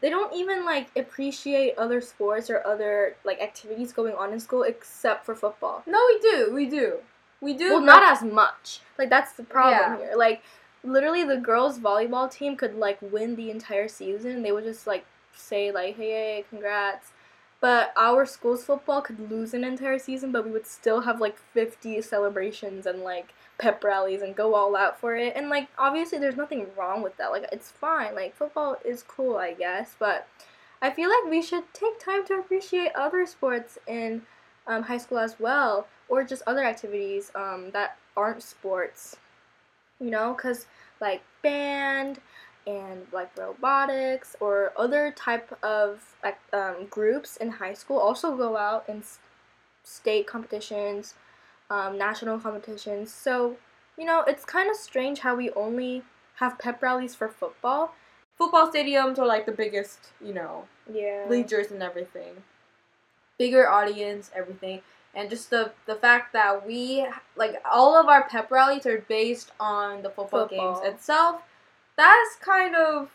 they 0.00 0.08
don't 0.08 0.34
even 0.34 0.64
like 0.64 0.88
appreciate 0.96 1.76
other 1.76 2.00
sports 2.00 2.48
or 2.48 2.66
other 2.66 3.16
like 3.24 3.40
activities 3.42 3.92
going 3.92 4.14
on 4.14 4.32
in 4.32 4.40
school 4.40 4.62
except 4.62 5.26
for 5.26 5.34
football. 5.34 5.82
no, 5.86 6.00
we 6.08 6.18
do, 6.20 6.50
we 6.54 6.66
do, 6.66 6.98
we 7.44 7.54
do. 7.54 7.70
Well, 7.74 7.80
not 7.80 8.02
as 8.02 8.22
much. 8.22 8.80
Like 8.98 9.10
that's 9.10 9.32
the 9.32 9.44
problem 9.44 9.78
Yeah. 9.78 9.96
here. 9.98 10.16
Like 10.16 10.42
literally, 10.82 11.24
the 11.24 11.36
girls' 11.36 11.78
volleyball 11.78 12.30
team 12.30 12.56
could 12.56 12.74
like 12.76 12.98
win 13.00 13.36
the 13.36 13.50
entire 13.50 13.88
season. 13.88 14.42
They 14.42 14.52
would 14.52 14.64
just 14.64 14.86
like 14.86 15.04
say 15.34 15.70
like, 15.70 15.96
"Hey, 15.96 16.44
congrats." 16.50 17.12
But 17.60 17.92
our 17.96 18.26
school's 18.26 18.64
football 18.64 19.00
could 19.00 19.30
lose 19.30 19.54
an 19.54 19.64
entire 19.64 19.98
season, 19.98 20.32
but 20.32 20.44
we 20.44 20.50
would 20.50 20.66
still 20.66 21.00
have 21.02 21.18
like 21.20 21.38
50 21.38 22.02
celebrations 22.02 22.84
and 22.84 23.02
like 23.02 23.32
pep 23.56 23.82
rallies 23.82 24.20
and 24.20 24.36
go 24.36 24.54
all 24.54 24.76
out 24.76 25.00
for 25.00 25.16
it. 25.16 25.32
And 25.34 25.48
like 25.48 25.68
obviously 25.78 26.18
there's 26.18 26.36
nothing 26.36 26.66
wrong 26.76 27.02
with 27.02 27.16
that. 27.16 27.30
Like 27.30 27.46
it's 27.52 27.70
fine. 27.70 28.14
Like 28.14 28.34
football 28.36 28.76
is 28.84 29.02
cool, 29.02 29.36
I 29.38 29.54
guess, 29.54 29.96
but 29.98 30.26
I 30.82 30.90
feel 30.90 31.08
like 31.08 31.30
we 31.30 31.40
should 31.40 31.72
take 31.72 31.98
time 31.98 32.26
to 32.26 32.34
appreciate 32.34 32.92
other 32.94 33.24
sports 33.24 33.78
in 33.86 34.22
um, 34.66 34.82
high 34.82 34.98
school 34.98 35.18
as 35.18 35.40
well, 35.40 35.86
or 36.08 36.24
just 36.24 36.42
other 36.46 36.64
activities 36.64 37.30
um, 37.34 37.70
that 37.72 37.96
aren't 38.16 38.42
sports. 38.42 39.16
You 40.00 40.10
know, 40.10 40.34
because 40.34 40.66
like 41.00 41.22
band 41.42 42.20
and 42.66 43.06
like 43.12 43.36
robotics 43.38 44.34
or 44.40 44.72
other 44.76 45.12
type 45.16 45.56
of 45.62 46.14
like 46.22 46.38
um, 46.52 46.86
groups 46.90 47.36
in 47.36 47.50
high 47.50 47.74
school 47.74 47.98
also 47.98 48.36
go 48.36 48.56
out 48.56 48.84
in 48.88 48.98
s- 48.98 49.18
state 49.82 50.26
competitions, 50.26 51.14
um, 51.70 51.96
national 51.96 52.38
competitions. 52.38 53.12
So 53.12 53.56
you 53.96 54.04
know, 54.04 54.22
it's 54.26 54.44
kind 54.44 54.68
of 54.68 54.76
strange 54.76 55.20
how 55.20 55.36
we 55.36 55.50
only 55.52 56.02
have 56.36 56.58
pep 56.58 56.82
rallies 56.82 57.14
for 57.14 57.28
football. 57.28 57.94
Football 58.36 58.68
stadiums 58.72 59.18
are 59.18 59.26
like 59.26 59.46
the 59.46 59.52
biggest, 59.52 60.08
you 60.20 60.34
know, 60.34 60.64
Yeah. 60.92 61.26
bleachers 61.28 61.70
and 61.70 61.82
everything. 61.82 62.42
Bigger 63.38 63.68
audience, 63.68 64.30
everything. 64.34 64.82
And 65.16 65.30
just 65.30 65.50
the 65.50 65.72
the 65.86 65.94
fact 65.94 66.32
that 66.32 66.66
we 66.66 67.06
like 67.36 67.62
all 67.70 67.96
of 67.96 68.06
our 68.08 68.28
pep 68.28 68.50
rallies 68.50 68.84
are 68.86 69.04
based 69.08 69.52
on 69.60 70.02
the 70.02 70.10
football, 70.10 70.48
Football. 70.48 70.82
games 70.82 70.94
itself. 70.94 71.42
That's 71.96 72.36
kind 72.40 72.74
of 72.74 73.10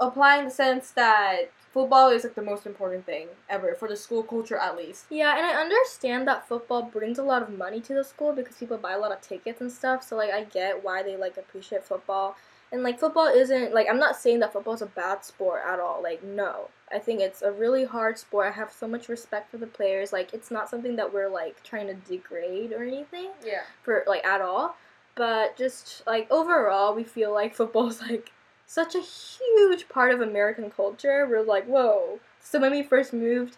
applying 0.00 0.44
the 0.44 0.50
sense 0.50 0.90
that 0.90 1.50
football 1.72 2.10
is 2.10 2.22
like 2.24 2.34
the 2.34 2.42
most 2.42 2.66
important 2.66 3.04
thing 3.06 3.26
ever 3.48 3.74
for 3.74 3.88
the 3.88 3.96
school 3.96 4.22
culture 4.22 4.56
at 4.56 4.76
least. 4.76 5.06
Yeah, 5.10 5.36
and 5.36 5.44
I 5.44 5.54
understand 5.60 6.28
that 6.28 6.46
football 6.46 6.82
brings 6.82 7.18
a 7.18 7.22
lot 7.22 7.42
of 7.42 7.50
money 7.56 7.80
to 7.80 7.94
the 7.94 8.04
school 8.04 8.32
because 8.32 8.56
people 8.56 8.76
buy 8.76 8.92
a 8.92 8.98
lot 8.98 9.12
of 9.12 9.20
tickets 9.20 9.60
and 9.60 9.72
stuff. 9.72 10.02
So 10.02 10.16
like 10.16 10.30
I 10.30 10.44
get 10.44 10.84
why 10.84 11.02
they 11.02 11.16
like 11.16 11.36
appreciate 11.36 11.84
football. 11.84 12.36
And 12.74 12.82
like 12.82 12.98
football 12.98 13.28
isn't 13.28 13.72
like 13.72 13.86
I'm 13.88 14.00
not 14.00 14.16
saying 14.16 14.40
that 14.40 14.52
football 14.52 14.74
is 14.74 14.82
a 14.82 14.86
bad 14.86 15.24
sport 15.24 15.62
at 15.64 15.78
all. 15.78 16.02
Like 16.02 16.24
no. 16.24 16.68
I 16.92 16.98
think 16.98 17.20
it's 17.20 17.40
a 17.42 17.52
really 17.52 17.84
hard 17.84 18.18
sport. 18.18 18.48
I 18.48 18.50
have 18.50 18.72
so 18.72 18.86
much 18.88 19.08
respect 19.08 19.50
for 19.50 19.58
the 19.58 19.66
players. 19.66 20.12
Like 20.12 20.34
it's 20.34 20.50
not 20.50 20.68
something 20.68 20.96
that 20.96 21.12
we're 21.14 21.28
like 21.28 21.62
trying 21.62 21.86
to 21.86 21.94
degrade 21.94 22.72
or 22.72 22.82
anything 22.82 23.30
Yeah. 23.46 23.62
for 23.84 24.02
like 24.08 24.24
at 24.26 24.40
all. 24.40 24.76
But 25.14 25.56
just 25.56 26.02
like 26.06 26.28
overall 26.32 26.94
we 26.94 27.04
feel 27.04 27.32
like 27.32 27.54
football's 27.60 28.00
like 28.02 28.32
such 28.66 28.94
a 28.96 29.00
huge 29.00 29.88
part 29.88 30.12
of 30.12 30.20
American 30.20 30.68
culture. 30.70 31.26
We're 31.30 31.42
like, 31.44 31.66
whoa. 31.66 32.18
So 32.40 32.58
when 32.60 32.72
we 32.72 32.82
first 32.82 33.12
moved 33.12 33.56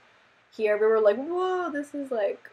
here, 0.55 0.77
we 0.77 0.87
were 0.87 1.01
like, 1.01 1.17
whoa, 1.17 1.71
this 1.71 1.95
is 1.95 2.11
like, 2.11 2.51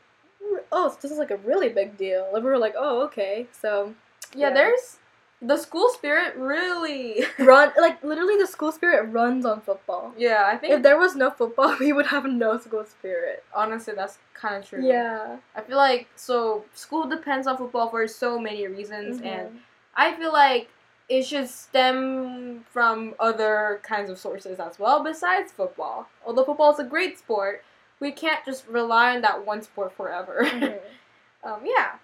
oh, 0.71 0.95
this 1.01 1.11
is 1.11 1.17
like 1.17 1.31
a 1.31 1.37
really 1.37 1.69
big 1.69 1.97
deal. 1.97 2.29
And 2.33 2.43
we 2.43 2.49
were 2.49 2.57
like, 2.57 2.75
oh, 2.77 3.01
okay. 3.03 3.47
So 3.51 3.93
Yeah, 4.33 4.47
Yeah. 4.49 4.53
there's 4.53 4.97
the 5.45 5.57
school 5.57 5.89
spirit 5.89 6.35
really. 6.37 7.25
run 7.39 7.71
like 7.79 8.01
literally 8.03 8.37
the 8.37 8.47
school 8.47 8.71
spirit 8.71 9.03
runs 9.11 9.45
on 9.45 9.61
football. 9.61 10.13
yeah, 10.17 10.45
I 10.47 10.57
think 10.57 10.73
If 10.73 10.81
there 10.83 10.97
was 10.97 11.15
no 11.15 11.29
football, 11.31 11.75
we 11.79 11.91
would 11.93 12.07
have 12.07 12.25
no 12.25 12.57
school 12.59 12.85
spirit. 12.85 13.43
honestly 13.53 13.93
that's 13.95 14.17
kind 14.33 14.55
of 14.63 14.69
true. 14.69 14.85
Yeah. 14.85 15.37
I 15.55 15.61
feel 15.61 15.77
like 15.77 16.07
so 16.15 16.63
school 16.73 17.07
depends 17.07 17.45
on 17.47 17.57
football 17.57 17.89
for 17.89 18.07
so 18.07 18.39
many 18.39 18.65
reasons, 18.67 19.19
and 19.21 19.49
Mhm. 19.49 19.57
I 19.95 20.13
feel 20.13 20.31
like 20.33 20.69
it 21.09 21.23
should 21.23 21.49
stem 21.49 22.65
from 22.71 23.13
other 23.19 23.81
kinds 23.83 24.09
of 24.09 24.17
sources 24.17 24.59
as 24.59 24.79
well 24.79 25.03
besides 25.03 25.51
football. 25.51 26.07
Although 26.25 26.45
football 26.45 26.71
is 26.71 26.79
a 26.79 26.83
great 26.85 27.19
sport, 27.19 27.63
we 27.99 28.11
can't 28.11 28.43
just 28.45 28.65
rely 28.67 29.13
on 29.15 29.21
that 29.21 29.45
one 29.45 29.61
sport 29.61 29.91
forever. 29.93 30.37
Mhm. 30.43 30.79
um, 31.43 31.59
yeah. 31.65 31.95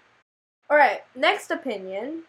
All 0.68 0.76
right. 0.76 1.02
Next 1.16 1.50
opinion. 1.50 2.24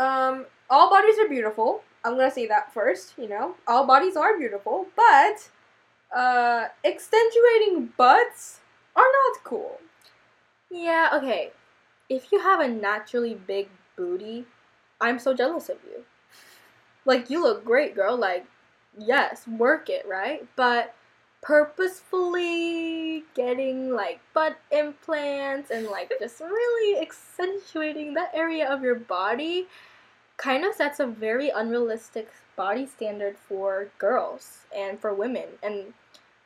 Um, 0.00 0.46
all 0.70 0.88
bodies 0.88 1.18
are 1.18 1.28
beautiful. 1.28 1.82
I'm 2.04 2.16
gonna 2.16 2.30
say 2.30 2.46
that 2.46 2.72
first. 2.72 3.14
You 3.18 3.28
know, 3.28 3.54
all 3.68 3.86
bodies 3.86 4.16
are 4.16 4.38
beautiful, 4.38 4.86
but 4.96 5.50
uh, 6.16 6.68
accentuating 6.84 7.92
butts 7.98 8.60
are 8.96 9.02
not 9.02 9.44
cool. 9.44 9.78
Yeah, 10.70 11.10
okay. 11.14 11.50
If 12.08 12.32
you 12.32 12.40
have 12.40 12.60
a 12.60 12.68
naturally 12.68 13.34
big 13.34 13.68
booty, 13.96 14.46
I'm 15.00 15.18
so 15.18 15.34
jealous 15.34 15.68
of 15.68 15.76
you. 15.84 16.04
Like, 17.04 17.30
you 17.30 17.42
look 17.42 17.64
great, 17.64 17.94
girl. 17.94 18.16
Like, 18.16 18.46
yes, 18.98 19.46
work 19.46 19.88
it, 19.90 20.06
right? 20.08 20.46
But 20.56 20.94
purposefully 21.42 23.24
getting, 23.34 23.92
like, 23.92 24.20
butt 24.34 24.56
implants 24.70 25.70
and, 25.70 25.86
like, 25.86 26.12
just 26.18 26.40
really 26.40 27.00
accentuating 27.02 28.14
that 28.14 28.30
area 28.34 28.68
of 28.68 28.82
your 28.82 28.96
body 28.96 29.66
kind 30.40 30.64
of 30.64 30.74
sets 30.74 31.00
a 31.00 31.06
very 31.06 31.50
unrealistic 31.50 32.30
body 32.56 32.86
standard 32.86 33.36
for 33.36 33.88
girls 33.98 34.60
and 34.74 34.98
for 34.98 35.12
women. 35.12 35.46
And, 35.62 35.92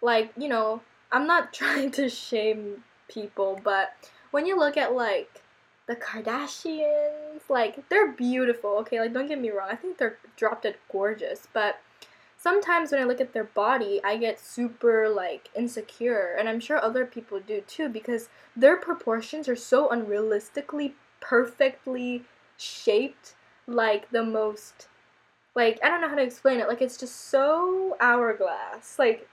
like, 0.02 0.33
you 0.37 0.48
know, 0.48 0.83
I'm 1.12 1.26
not 1.26 1.52
trying 1.61 1.92
to 1.92 2.09
shame 2.09 2.83
people, 3.09 3.61
but 3.62 3.94
when 4.30 4.46
you 4.46 4.59
look 4.59 4.76
at 4.76 4.94
like 4.94 5.42
the 5.87 5.94
Kardashians, 5.94 7.40
like 7.48 7.88
they're 7.88 8.11
beautiful, 8.11 8.70
okay? 8.78 9.00
Like 9.00 9.12
don't 9.12 9.28
get 9.28 9.40
me 9.40 9.50
wrong, 9.50 9.68
I 9.70 9.76
think 9.76 9.98
they're 9.98 10.18
drop 10.37 10.62
dead 10.62 10.76
gorgeous, 10.90 11.46
but 11.52 11.80
sometimes 12.37 12.90
when 12.90 13.00
I 13.00 13.04
look 13.04 13.20
at 13.20 13.33
their 13.33 13.44
body, 13.44 14.00
I 14.02 14.16
get 14.16 14.40
super 14.40 15.09
like 15.09 15.50
insecure, 15.54 16.35
and 16.38 16.48
I'm 16.48 16.61
sure 16.61 16.83
other 16.83 17.04
people 17.07 17.38
do 17.38 17.61
too 17.61 17.88
because 17.88 18.28
their 18.57 18.76
proportions 18.76 19.48
are 19.48 19.57
so 19.57 19.88
unrealistically 19.88 20.92
perfectly 21.20 22.24
shaped 22.57 23.35
like 23.66 24.11
the 24.11 24.22
most 24.22 24.88
like 25.55 25.79
I 25.83 25.88
don't 25.88 26.00
know 26.00 26.09
how 26.09 26.16
to 26.16 26.22
explain 26.22 26.61
it. 26.61 26.68
Like 26.68 26.83
it's 26.83 26.96
just 26.96 27.29
so 27.29 27.96
hourglass. 28.00 28.98
Like 28.98 29.29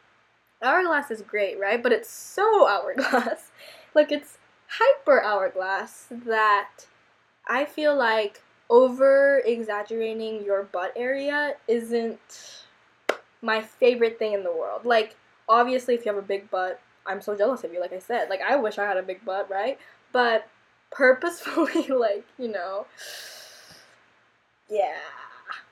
hourglass 0.62 1.12
is 1.12 1.22
great, 1.22 1.60
right? 1.60 1.82
But 1.82 1.91
it's 1.91 2.10
so 2.10 2.67
hourglass. 2.67 3.52
like 3.96 4.12
it's 4.12 4.38
hyper 4.67 5.22
hourglass 5.22 6.08
that 6.12 6.70
I 7.48 7.65
feel 7.65 7.96
like 7.96 8.41
over 8.70 9.39
exaggerating 9.39 10.46
your 10.46 10.63
butt 10.63 10.94
area 10.96 11.56
isn't 11.67 12.65
my 13.41 13.62
favorite 13.62 14.20
thing 14.20 14.34
in 14.34 14.44
the 14.44 14.52
world. 14.52 14.86
Like 14.86 15.15
obviously 15.50 15.96
if 15.96 16.06
you 16.06 16.13
have 16.13 16.24
a 16.24 16.26
big 16.26 16.50
butt, 16.52 16.80
I'm 17.06 17.20
so 17.20 17.36
jealous 17.36 17.63
of 17.63 17.74
you 17.74 17.82
like 17.82 17.94
I 17.94 18.00
said. 18.00 18.30
Like 18.30 18.41
I 18.41 18.56
wish 18.56 18.78
I 18.78 18.86
had 18.86 18.98
a 18.98 19.04
big 19.04 19.26
butt, 19.26 19.50
right? 19.50 19.80
But 20.13 20.48
purposefully 20.91 21.88
like, 21.89 22.26
you 22.38 22.50
know, 22.50 22.86
yeah. 24.72 24.96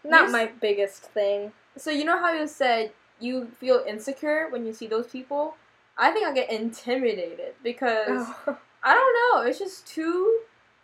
Not 0.04 0.32
my 0.32 0.52
biggest 0.62 1.04
thing. 1.04 1.52
So 1.78 1.90
you 1.90 2.06
know 2.06 2.20
how 2.20 2.34
you 2.34 2.48
said 2.48 2.92
you 3.20 3.48
feel 3.60 3.84
insecure 3.88 4.48
when 4.50 4.66
you 4.66 4.74
see 4.74 4.88
those 4.88 5.08
people? 5.08 5.56
I 5.98 6.12
think 6.12 6.28
I 6.28 6.34
get 6.34 6.52
intimidated 6.52 7.56
because 7.64 8.28
oh. 8.48 8.58
I 8.84 8.94
don't 8.94 9.44
know. 9.44 9.50
It's 9.50 9.60
just 9.60 9.88
too. 9.88 10.42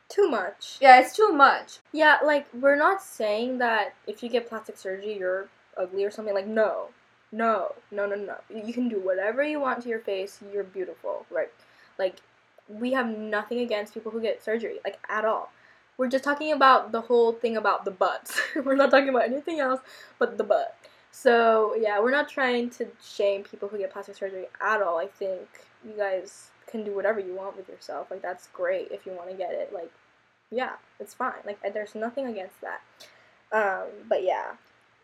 Too 0.08 0.30
much. 0.30 0.78
Yeah, 0.82 1.00
it's 1.00 1.16
too 1.16 1.32
much. 1.32 1.80
Yeah, 1.92 2.20
like 2.24 2.46
we're 2.54 2.76
not 2.76 3.02
saying 3.02 3.58
that 3.58 3.96
if 4.06 4.22
you 4.22 4.30
get 4.30 4.48
plastic 4.48 4.78
surgery 4.78 5.18
you're 5.18 5.48
ugly 5.78 6.04
or 6.04 6.12
something. 6.12 6.34
Like 6.34 6.48
no, 6.48 6.90
no, 7.32 7.74
no, 7.92 8.06
no, 8.06 8.16
no. 8.16 8.36
You 8.54 8.74
can 8.74 8.90
do 8.90 9.00
whatever 9.00 9.44
you 9.44 9.60
want 9.60 9.84
to 9.84 9.90
your 9.90 10.00
face. 10.00 10.40
You're 10.54 10.64
beautiful, 10.64 11.26
right? 11.30 11.52
Like 11.98 12.18
we 12.68 12.94
have 12.94 13.08
nothing 13.08 13.60
against 13.60 13.94
people 13.94 14.12
who 14.12 14.22
get 14.22 14.44
surgery, 14.44 14.80
like 14.84 15.00
at 15.10 15.26
all. 15.26 15.52
We're 15.98 16.10
just 16.10 16.24
talking 16.24 16.52
about 16.52 16.92
the 16.92 17.02
whole 17.02 17.32
thing 17.32 17.58
about 17.58 17.86
the 17.86 17.92
butts. 17.92 18.40
we're 18.66 18.76
not 18.76 18.92
talking 18.92 19.10
about 19.10 19.24
anything 19.24 19.60
else 19.60 19.82
but 20.20 20.38
the 20.38 20.44
butt. 20.44 20.76
So 21.12 21.76
yeah, 21.80 22.00
we're 22.00 22.12
not 22.12 22.28
trying 22.28 22.70
to 22.72 22.88
shame 23.04 23.44
people 23.44 23.70
who 23.70 23.78
get 23.78 23.94
plastic 23.94 24.16
surgery 24.16 24.48
at 24.62 24.82
all. 24.82 24.98
I 24.98 25.08
think 25.08 25.48
you 25.86 25.94
guys 25.98 26.50
can 26.68 26.84
do 26.84 26.94
whatever 26.94 27.20
you 27.20 27.36
want 27.36 27.56
with 27.56 27.70
yourself. 27.70 28.12
Like 28.12 28.22
that's 28.22 28.48
great 28.48 28.90
if 28.92 29.06
you 29.06 29.14
want 29.14 29.30
to 29.30 29.36
get 29.36 29.54
it. 29.54 29.72
Like 29.74 29.92
yeah, 30.52 30.74
it's 31.00 31.14
fine. 31.14 31.34
Like 31.46 31.60
there's 31.74 31.96
nothing 31.96 32.26
against 32.28 32.56
that. 32.62 32.82
Um, 33.52 33.88
but 34.10 34.24
yeah. 34.24 34.54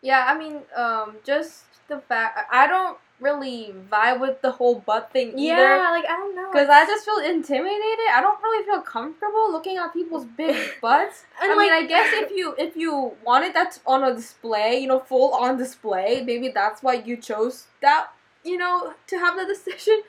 Yeah, 0.02 0.26
I 0.28 0.36
mean, 0.36 0.62
um, 0.76 1.16
just 1.24 1.64
the 1.88 2.00
fact 2.00 2.38
I 2.50 2.66
don't 2.66 2.98
really 3.22 3.74
vibe 3.90 4.20
with 4.20 4.42
the 4.42 4.50
whole 4.50 4.80
butt 4.80 5.10
thing 5.12 5.38
either. 5.38 5.56
Yeah, 5.56 5.90
like 5.90 6.04
I 6.04 6.16
don't 6.16 6.34
know. 6.34 6.50
Because 6.52 6.68
I 6.68 6.84
just 6.84 7.04
feel 7.04 7.18
intimidated. 7.18 8.06
I 8.12 8.20
don't 8.20 8.42
really 8.42 8.64
feel 8.66 8.82
comfortable 8.82 9.52
looking 9.52 9.76
at 9.78 9.92
people's 9.92 10.24
big 10.24 10.56
butts. 10.82 11.24
And 11.40 11.52
I 11.52 11.56
like, 11.56 11.70
mean, 11.70 11.84
I 11.84 11.86
guess 11.86 12.08
if 12.12 12.30
you 12.30 12.54
if 12.58 12.76
you 12.76 13.12
wanted 13.24 13.54
that 13.54 13.78
on 13.86 14.04
a 14.04 14.14
display, 14.14 14.78
you 14.78 14.88
know, 14.88 15.00
full 15.00 15.32
on 15.34 15.56
display, 15.56 16.22
maybe 16.24 16.48
that's 16.48 16.82
why 16.82 16.94
you 16.94 17.16
chose 17.16 17.66
that, 17.80 18.08
you 18.44 18.58
know, 18.58 18.94
to 19.06 19.18
have 19.18 19.36
the 19.36 19.46
decision. 19.54 20.02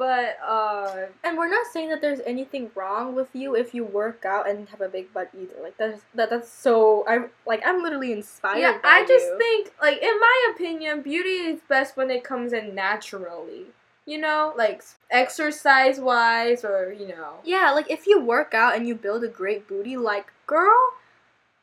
But 0.00 0.38
uh, 0.42 1.08
and 1.22 1.36
we're 1.36 1.50
not 1.50 1.66
saying 1.70 1.90
that 1.90 2.00
there's 2.00 2.20
anything 2.24 2.70
wrong 2.74 3.14
with 3.14 3.28
you 3.34 3.54
if 3.54 3.74
you 3.74 3.84
work 3.84 4.24
out 4.24 4.48
and 4.48 4.66
have 4.70 4.80
a 4.80 4.88
big 4.88 5.12
butt 5.12 5.28
either. 5.38 5.62
Like 5.62 5.76
that's 5.76 6.00
that 6.14 6.30
that's 6.30 6.48
so 6.48 7.04
I 7.06 7.26
like 7.46 7.60
I'm 7.66 7.82
literally 7.82 8.10
inspired. 8.10 8.60
yeah, 8.60 8.78
by 8.82 8.88
I 8.88 9.04
just 9.06 9.26
you. 9.26 9.36
think 9.36 9.72
like 9.82 9.98
in 9.98 10.18
my 10.18 10.52
opinion, 10.54 11.02
beauty 11.02 11.44
is 11.52 11.60
best 11.68 11.98
when 11.98 12.10
it 12.10 12.24
comes 12.24 12.54
in 12.54 12.74
naturally. 12.74 13.66
You 14.06 14.16
know, 14.16 14.54
like 14.56 14.82
exercise 15.10 16.00
wise, 16.00 16.64
or 16.64 16.94
you 16.98 17.08
know. 17.08 17.34
Yeah, 17.44 17.70
like 17.72 17.90
if 17.90 18.06
you 18.06 18.22
work 18.22 18.54
out 18.54 18.74
and 18.76 18.88
you 18.88 18.94
build 18.94 19.22
a 19.22 19.28
great 19.28 19.68
booty, 19.68 19.98
like 19.98 20.32
girl, 20.46 20.80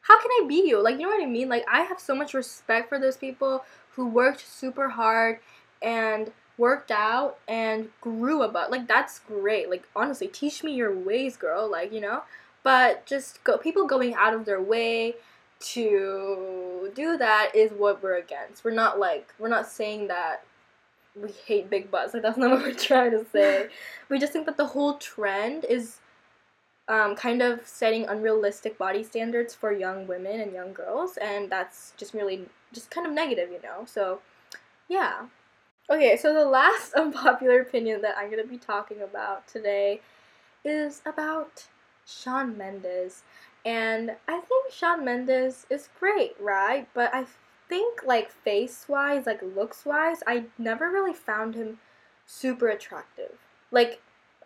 how 0.02 0.22
can 0.22 0.30
I 0.30 0.46
be 0.48 0.64
you? 0.68 0.80
Like 0.80 1.00
you 1.00 1.08
know 1.08 1.10
what 1.10 1.24
I 1.24 1.26
mean? 1.26 1.50
Like 1.50 1.66
I 1.68 1.82
have 1.82 2.00
so 2.00 2.14
much 2.14 2.36
respect 2.36 2.88
for 2.88 3.00
those 3.00 3.18
people 3.18 3.66
who 3.96 4.08
worked 4.08 4.48
super 4.48 4.90
hard 4.90 5.40
and 5.82 6.32
worked 6.58 6.92
out 6.92 7.38
and 7.48 7.90
grew 8.02 8.42
a 8.42 8.48
butt. 8.48 8.72
Like 8.72 8.88
that's 8.88 9.20
great. 9.20 9.70
Like 9.70 9.88
honestly, 9.96 10.28
teach 10.28 10.64
me 10.64 10.74
your 10.74 10.94
ways, 10.96 11.38
girl. 11.38 11.70
Like, 11.70 11.92
you 11.92 12.02
know? 12.02 12.24
But 12.64 13.06
just 13.06 13.44
go 13.44 13.58
people 13.58 13.88
going 13.88 14.14
out 14.16 14.34
of 14.34 14.46
their 14.46 14.62
way 14.62 15.16
to 15.60 16.92
do 16.94 17.18
that 17.18 17.52
is 17.56 17.72
what 17.72 18.04
we're 18.04 18.18
against. 18.18 18.64
We're 18.64 18.72
not 18.72 19.00
like 19.00 19.34
we're 19.40 19.48
not 19.48 19.68
saying 19.68 20.08
that 20.08 20.44
we 21.16 21.32
hate 21.46 21.70
big 21.70 21.90
butts. 21.90 22.14
Like 22.14 22.24
that's 22.24 22.38
not 22.38 22.52
what 22.52 22.62
we're 22.62 22.74
trying 22.74 23.12
to 23.12 23.26
say. 23.32 23.70
we 24.10 24.20
just 24.20 24.34
think 24.34 24.46
that 24.46 24.58
the 24.58 24.66
whole 24.68 24.96
trend 24.96 25.66
is 25.66 26.00
um, 26.88 27.16
kind 27.16 27.42
of 27.42 27.66
setting 27.66 28.06
unrealistic 28.06 28.78
body 28.78 29.04
standards 29.04 29.54
for 29.54 29.72
young 29.72 30.08
women 30.08 30.40
and 30.40 30.54
young 30.54 30.74
girls, 30.74 31.18
and 31.18 31.50
that's 31.50 31.94
just 31.98 32.14
really 32.14 32.46
just 32.74 32.90
kind 32.90 33.06
of 33.06 33.14
negative, 33.14 33.50
you 33.52 33.62
know. 33.62 33.86
So, 33.86 34.20
yeah. 34.88 35.26
Okay, 35.90 36.18
so 36.18 36.34
the 36.34 36.46
last 36.46 36.94
unpopular 36.96 37.62
opinion 37.62 38.02
that 38.02 38.18
I'm 38.18 38.30
gonna 38.30 38.44
be 38.44 38.58
talking 38.58 39.02
about 39.02 39.48
today 39.48 40.02
is 40.66 41.02
about 41.06 41.68
Shawn 42.06 42.58
Mendes, 42.58 43.24
and 43.66 44.12
I 44.28 44.40
think 44.42 44.72
Shawn 44.72 45.06
Mendes 45.06 45.66
is 45.70 45.90
great, 46.00 46.36
right? 46.40 46.88
But 46.94 47.14
I 47.14 47.26
think 47.70 48.02
like 48.06 48.32
face 48.32 48.86
wise, 48.90 49.26
like 49.26 49.42
looks 49.42 49.86
wise, 49.86 50.22
I 50.28 50.46
never 50.58 50.90
really 50.90 51.14
found 51.14 51.56
him 51.56 51.80
super 52.26 52.68
attractive. 52.68 53.38
Like 53.72 54.02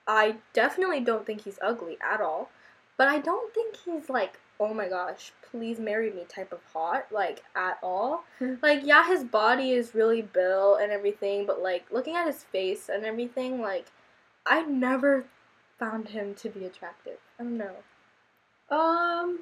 I 0.08 0.36
definitely 0.54 1.00
don't 1.00 1.26
think 1.26 1.42
he's 1.44 1.60
ugly 1.62 1.98
at 2.02 2.22
all, 2.22 2.52
but 2.98 3.08
I 3.08 3.20
don't 3.20 3.54
think 3.54 3.78
he's 3.84 4.10
like, 4.10 4.40
oh 4.62 4.76
my 4.76 4.88
gosh, 4.88 5.34
please 5.50 5.80
marry 5.80 6.12
me 6.12 6.24
type 6.30 6.54
of 6.54 6.60
hot, 6.72 7.08
like 7.12 7.44
at 7.56 7.80
all. 7.82 8.24
like, 8.62 8.82
yeah, 8.84 9.08
his 9.08 9.24
body 9.24 9.72
is 9.72 9.96
really 9.96 10.22
built 10.22 10.80
and 10.80 10.92
everything, 10.92 11.48
but 11.48 11.62
like 11.62 11.86
looking 11.92 12.16
at 12.16 12.28
his 12.28 12.44
face 12.44 12.88
and 12.88 13.04
everything, 13.04 13.60
like, 13.60 13.88
I 14.46 14.62
never 14.62 15.26
found 15.80 16.10
him 16.10 16.36
to 16.36 16.50
be 16.50 16.64
attractive. 16.66 17.18
I 17.40 17.44
don't 17.44 17.58
know. 17.58 17.76
Um, 18.70 19.40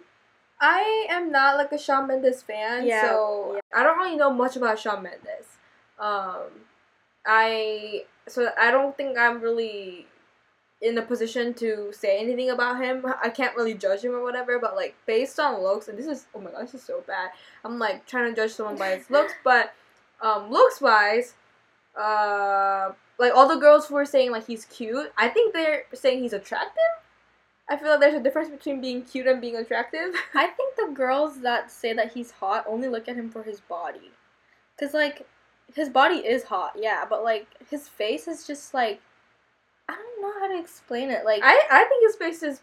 I 0.62 1.06
am 1.10 1.32
not 1.32 1.58
like 1.58 1.74
a 1.74 1.78
Shawn 1.78 2.08
Mendes 2.08 2.42
fan, 2.42 2.88
Yeah, 2.88 3.02
so 3.02 3.52
yeah. 3.56 3.60
I 3.78 3.84
don't 3.84 3.98
really 3.98 4.16
know 4.16 4.32
much 4.32 4.56
about 4.56 4.80
Shawn 4.80 5.04
Mendes. 5.04 5.58
Um, 6.00 6.64
I 7.26 8.06
so 8.26 8.50
I 8.58 8.72
don't 8.72 8.96
think 8.96 9.18
I'm 9.18 9.42
really 9.42 10.08
in 10.82 10.98
a 10.98 11.02
position 11.02 11.54
to 11.56 11.92
say 11.92 12.20
anything 12.20 12.50
about 12.50 12.82
him. 12.82 13.06
I 13.22 13.30
can't 13.30 13.56
really 13.56 13.74
judge 13.74 14.02
him 14.02 14.12
or 14.12 14.24
whatever, 14.24 14.60
but 14.60 14.76
like 14.76 14.96
based 15.06 15.40
on 15.40 15.62
looks, 15.62 15.88
and 15.88 15.98
this 15.98 16.08
is 16.08 16.26
oh 16.34 16.40
my 16.40 16.52
god, 16.52 16.64
this 16.64 16.76
is 16.76 16.84
so 16.84 17.04
bad. 17.06 17.32
I'm 17.66 17.80
like 17.80 18.06
trying 18.06 18.30
to 18.30 18.36
judge 18.36 18.52
someone 18.52 18.78
by 18.78 18.96
his 18.96 19.10
looks, 19.10 19.34
but 19.44 19.74
um, 20.22 20.50
looks 20.50 20.82
wise, 20.82 21.34
uh, 22.00 22.92
like 23.18 23.34
all 23.36 23.48
the 23.48 23.58
girls 23.58 23.88
who 23.88 23.96
are 23.98 24.06
saying 24.06 24.32
like 24.32 24.48
he's 24.48 24.66
cute, 24.66 25.12
I 25.18 25.28
think 25.28 25.54
they're 25.54 25.84
saying 25.94 26.24
he's 26.24 26.34
attractive. 26.34 26.82
I 27.70 27.78
feel 27.78 27.90
like 27.90 28.00
there's 28.00 28.16
a 28.16 28.24
difference 28.24 28.50
between 28.50 28.82
being 28.82 29.04
cute 29.04 29.28
and 29.28 29.40
being 29.40 29.56
attractive. 29.58 30.16
I 30.34 30.48
think 30.48 30.76
the 30.76 30.92
girls 30.94 31.42
that 31.42 31.70
say 31.70 31.94
that 31.94 32.14
he's 32.14 32.32
hot 32.32 32.66
only 32.68 32.88
look 32.88 33.08
at 33.08 33.16
him 33.16 33.30
for 33.30 33.44
his 33.44 33.60
body. 33.60 34.12
Cause 34.80 34.94
like 34.94 35.28
his 35.76 35.90
body 35.90 36.16
is 36.16 36.44
hot, 36.44 36.74
yeah, 36.78 37.06
but 37.08 37.24
like 37.24 37.48
his 37.70 37.88
face 37.88 38.28
is 38.28 38.48
just 38.48 38.74
like 38.74 39.02
I 39.90 39.96
don't 39.96 40.22
know 40.22 40.40
how 40.40 40.48
to 40.48 40.60
explain 40.60 41.10
it. 41.10 41.26
Like 41.26 41.42
I 41.44 41.60
I 41.72 41.84
think 41.86 42.06
his 42.06 42.16
face 42.16 42.44
is 42.44 42.62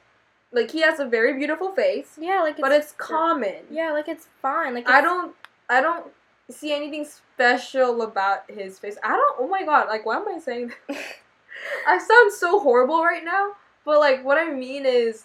like 0.53 0.71
he 0.71 0.81
has 0.83 1.01
a 1.01 1.05
very 1.05 1.37
beautiful 1.37 1.73
face, 1.73 2.17
yeah, 2.21 2.41
like 2.41 2.59
but 2.59 2.73
it's 2.73 2.93
common. 2.93 3.65
yeah, 3.71 3.93
like 3.93 4.09
it's 4.09 4.29
fine. 4.41 4.75
Like 4.75 4.89
I 4.89 5.01
don't 5.01 5.35
I 5.69 5.81
don't 5.81 6.07
see 6.51 6.73
anything 6.73 7.05
special 7.05 8.03
about 8.03 8.49
his 8.49 8.79
face. 8.79 8.97
I 9.03 9.11
don't. 9.11 9.37
Oh 9.41 9.49
my 9.49 9.65
god! 9.65 9.89
Like, 9.89 10.07
why 10.07 10.17
am 10.17 10.29
I 10.29 10.39
saying? 10.39 10.73
That? 10.89 10.99
I 11.89 11.99
sound 11.99 12.33
so 12.33 12.61
horrible 12.61 13.03
right 13.03 13.25
now, 13.25 13.53
but 13.85 13.99
like 13.99 14.25
what 14.25 14.39
I 14.39 14.53
mean 14.53 14.87
is 14.87 15.25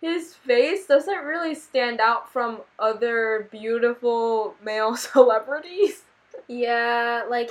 his 0.00 0.34
face 0.34 0.86
doesn't 0.86 1.24
really 1.24 1.54
stand 1.54 2.00
out 2.00 2.32
from 2.32 2.62
other 2.78 3.48
beautiful 3.50 4.54
male 4.64 4.96
celebrities. 5.12 6.02
Yeah, 6.48 7.24
like 7.28 7.50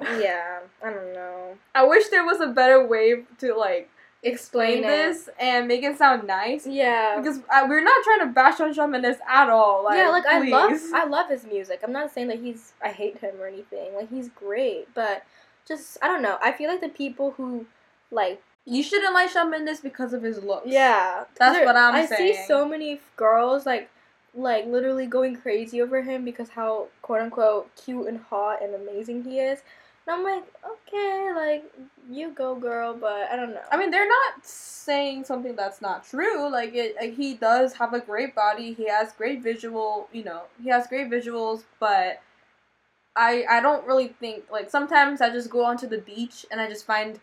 yeah, 0.00 0.60
I 0.82 0.90
don't 0.90 1.12
know. 1.12 1.56
I 1.74 1.84
wish 1.84 2.08
there 2.08 2.24
was 2.24 2.40
a 2.40 2.48
better 2.48 2.86
way 2.86 3.24
to 3.38 3.54
like 3.54 3.88
explain 4.22 4.78
Explain 4.78 4.82
this 4.82 5.28
and 5.40 5.66
make 5.66 5.82
it 5.82 5.98
sound 5.98 6.26
nice. 6.26 6.66
Yeah. 6.66 7.18
Because 7.18 7.38
uh, 7.52 7.66
we're 7.68 7.82
not 7.82 8.04
trying 8.04 8.20
to 8.20 8.26
bash 8.26 8.60
on 8.60 8.72
Shawn 8.72 8.92
Mendes 8.92 9.16
at 9.28 9.48
all. 9.48 9.84
Like, 9.84 9.96
yeah, 9.98 10.10
like 10.10 10.26
I 10.26 10.40
love. 10.48 10.80
I 10.94 11.04
love 11.04 11.28
his 11.28 11.44
music. 11.44 11.80
I'm 11.82 11.92
not 11.92 12.12
saying 12.12 12.28
that 12.28 12.38
he's 12.38 12.72
I 12.82 12.90
hate 12.90 13.18
him 13.18 13.34
or 13.40 13.46
anything. 13.46 13.94
Like 13.94 14.10
he's 14.10 14.28
great, 14.28 14.88
but 14.94 15.24
just 15.66 15.98
I 16.02 16.08
don't 16.08 16.22
know. 16.22 16.38
I 16.42 16.52
feel 16.52 16.70
like 16.70 16.80
the 16.80 16.88
people 16.88 17.32
who 17.32 17.66
like 18.10 18.40
You 18.64 18.82
shouldn't 18.82 19.14
like 19.14 19.30
Shawn 19.30 19.50
Mendes 19.50 19.80
because 19.80 20.12
of 20.12 20.22
his 20.22 20.42
looks. 20.42 20.68
yeah, 20.68 21.24
That's 21.38 21.56
there- 21.58 21.66
what 21.66 21.76
I'm 21.76 22.06
saying. 22.06 22.34
I 22.34 22.36
see 22.36 22.46
so 22.46 22.66
many 22.66 23.00
girls 23.16 23.66
like 23.66 23.90
like 24.34 24.66
literally 24.66 25.06
going 25.06 25.36
crazy 25.36 25.82
over 25.82 26.00
him 26.02 26.24
because 26.24 26.48
how 26.50 26.86
quote 27.02 27.20
unquote 27.20 27.70
cute 27.76 28.06
and 28.06 28.18
hot 28.18 28.62
and 28.62 28.74
amazing 28.74 29.24
he 29.24 29.40
is. 29.40 29.62
And 30.06 30.16
I'm 30.16 30.24
like, 30.24 30.44
okay, 30.64 31.32
like 31.34 31.64
you 32.10 32.30
go, 32.30 32.54
girl, 32.56 32.94
but 32.94 33.28
I 33.30 33.36
don't 33.36 33.50
know. 33.50 33.62
I 33.70 33.76
mean, 33.76 33.90
they're 33.90 34.08
not 34.08 34.44
saying 34.44 35.24
something 35.24 35.54
that's 35.54 35.80
not 35.80 36.04
true. 36.04 36.50
Like, 36.50 36.74
it, 36.74 36.96
like 37.00 37.14
he 37.14 37.34
does 37.34 37.74
have 37.74 37.94
a 37.94 38.00
great 38.00 38.34
body. 38.34 38.72
He 38.72 38.88
has 38.88 39.12
great 39.12 39.42
visual. 39.42 40.08
You 40.12 40.24
know, 40.24 40.42
he 40.62 40.70
has 40.70 40.86
great 40.88 41.08
visuals. 41.10 41.64
But 41.78 42.20
I 43.14 43.44
I 43.48 43.60
don't 43.60 43.86
really 43.86 44.08
think 44.08 44.44
like 44.50 44.70
sometimes 44.70 45.20
I 45.20 45.30
just 45.30 45.50
go 45.50 45.64
onto 45.64 45.86
the 45.86 45.98
beach 45.98 46.46
and 46.50 46.60
I 46.60 46.68
just 46.68 46.86
find 46.86 47.20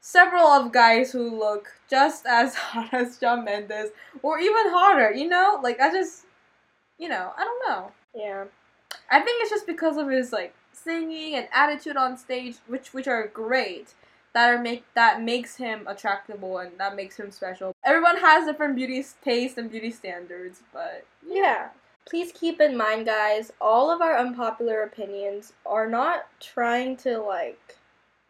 several 0.00 0.46
of 0.46 0.72
guys 0.72 1.12
who 1.12 1.38
look 1.38 1.80
just 1.88 2.26
as 2.28 2.54
hot 2.54 2.92
as 2.92 3.18
Shawn 3.18 3.44
Mendes 3.44 3.90
or 4.22 4.38
even 4.38 4.70
hotter. 4.70 5.12
You 5.12 5.28
know, 5.28 5.60
like 5.62 5.80
I 5.80 5.90
just 5.90 6.24
you 6.98 7.08
know 7.08 7.32
I 7.36 7.44
don't 7.44 7.68
know. 7.68 7.92
yeah. 8.14 8.44
I 9.10 9.20
think 9.20 9.42
it's 9.42 9.50
just 9.50 9.66
because 9.66 9.96
of 9.96 10.08
his 10.08 10.32
like 10.32 10.54
singing 10.82 11.34
and 11.34 11.48
attitude 11.52 11.96
on 11.96 12.16
stage, 12.16 12.56
which 12.66 12.92
which 12.94 13.08
are 13.08 13.26
great. 13.26 13.94
That 14.34 14.50
are 14.50 14.62
make 14.62 14.84
that 14.94 15.22
makes 15.22 15.56
him 15.56 15.86
attractable 15.86 16.58
and 16.58 16.78
that 16.78 16.94
makes 16.94 17.16
him 17.16 17.30
special. 17.30 17.74
Everyone 17.84 18.18
has 18.18 18.46
different 18.46 18.76
beauty 18.76 19.04
taste 19.24 19.58
and 19.58 19.70
beauty 19.70 19.90
standards, 19.90 20.62
but 20.72 21.04
Yeah. 21.26 21.68
Please 22.08 22.32
keep 22.32 22.58
in 22.60 22.74
mind, 22.76 23.04
guys, 23.04 23.52
all 23.60 23.90
of 23.90 24.00
our 24.00 24.16
unpopular 24.16 24.82
opinions 24.82 25.52
are 25.66 25.86
not 25.86 26.26
trying 26.40 26.96
to, 26.96 27.18
like, 27.18 27.76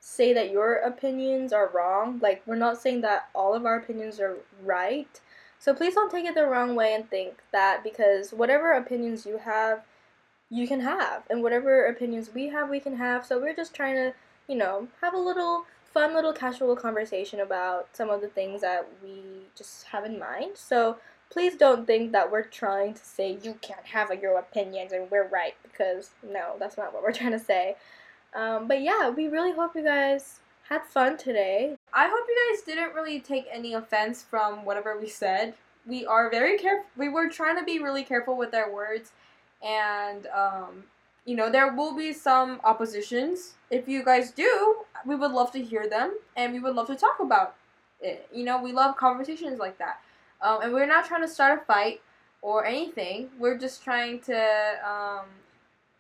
say 0.01 0.33
that 0.33 0.51
your 0.51 0.75
opinions 0.77 1.53
are 1.53 1.71
wrong. 1.73 2.19
Like, 2.21 2.43
we're 2.45 2.57
not 2.57 2.81
saying 2.81 3.03
that 3.03 3.29
all 3.37 3.55
of 3.55 3.65
our 3.67 3.77
opinions 3.77 4.19
are 4.19 4.39
right. 4.65 5.21
So 5.61 5.75
please 5.75 5.95
don't 5.95 6.11
take 6.11 6.25
it 6.25 6.35
the 6.35 6.47
wrong 6.47 6.75
way 6.75 6.95
and 6.95 7.09
think 7.09 7.35
that 7.53 7.85
because 7.85 8.33
whatever 8.33 8.73
opinions 8.73 9.27
you 9.27 9.39
have, 9.39 9.85
you 10.51 10.67
can 10.67 10.81
have. 10.81 11.25
And 11.29 11.43
whatever 11.43 11.87
opinions 11.87 12.31
we 12.35 12.49
have, 12.49 12.69
we 12.69 12.81
can 12.81 12.97
have. 12.97 13.27
So 13.27 13.39
we're 13.39 13.55
just 13.55 13.75
trying 13.75 13.95
to, 13.95 14.15
you 14.47 14.57
know, 14.57 14.89
have 15.01 15.15
a 15.15 15.19
little 15.19 15.67
fun 15.93 16.15
little 16.15 16.33
casual 16.33 16.77
conversation 16.77 17.41
about 17.41 17.89
some 17.93 18.11
of 18.11 18.21
the 18.21 18.29
things 18.29 18.61
that 18.61 18.87
we 19.03 19.23
just 19.57 19.85
have 19.85 20.05
in 20.05 20.19
mind. 20.19 20.53
So 20.55 20.99
please 21.31 21.57
don't 21.57 21.87
think 21.87 22.13
that 22.13 22.31
we're 22.31 22.43
trying 22.43 22.95
to 22.95 23.05
say 23.05 23.39
you 23.43 23.55
can't 23.61 23.85
have 23.85 24.11
your 24.21 24.39
opinions 24.39 24.93
and 24.93 25.11
we're 25.11 25.29
right 25.29 25.55
because 25.63 26.11
no, 26.23 26.55
that's 26.59 26.77
not 26.77 26.93
what 26.93 27.03
we're 27.03 27.13
trying 27.21 27.33
to 27.33 27.39
say. 27.39 27.77
Um, 28.35 28.69
but 28.69 28.83
yeah, 28.83 29.09
we 29.09 29.29
really 29.29 29.53
hope 29.53 29.75
you 29.75 29.83
guys 29.83 30.41
had 30.69 30.85
fun 30.85 31.17
today. 31.17 31.77
I 31.93 32.09
hope 32.09 32.27
you 32.29 32.55
guys 32.55 32.63
didn't 32.63 32.95
really 32.95 33.21
take 33.21 33.47
any 33.51 33.73
offense 33.73 34.23
from 34.23 34.65
whatever 34.65 34.99
we 34.99 35.09
said. 35.09 35.55
We 35.87 36.05
are 36.05 36.31
very 36.31 36.59
careful. 36.59 36.85
We 36.97 37.09
were 37.09 37.31
trying 37.31 37.59
to 37.59 37.65
be 37.65 37.79
really 37.79 38.05
careful 38.05 38.37
with 38.37 38.55
our 38.55 38.71
words, 38.71 39.13
and 39.63 40.27
um, 40.29 40.85
you 41.25 41.37
know 41.37 41.51
there 41.51 41.75
will 41.75 41.97
be 41.97 42.13
some 42.13 42.61
oppositions. 42.65 43.55
If 43.71 43.89
you 43.89 44.05
guys 44.05 44.31
do, 44.31 44.77
we 45.05 45.15
would 45.15 45.33
love 45.33 45.53
to 45.53 45.63
hear 45.63 45.89
them, 45.89 46.17
and 46.37 46.53
we 46.53 46.61
would 46.61 46.75
love 46.75 46.87
to 46.89 46.97
talk 46.97 47.21
about 47.21 47.55
it. 48.01 48.29
You 48.33 48.45
know, 48.45 48.63
we 48.63 48.73
love 48.73 48.97
conversations 48.97 49.59
like 49.59 49.79
that, 49.79 50.01
um, 50.41 50.63
and 50.63 50.73
we're 50.73 50.87
not 50.87 51.07
trying 51.07 51.23
to 51.23 51.29
start 51.29 51.61
a 51.61 51.65
fight 51.65 52.01
or 52.43 52.65
anything. 52.65 53.29
We're 53.39 53.59
just 53.59 53.83
trying 53.83 54.21
to 54.21 54.75
um, 54.87 55.27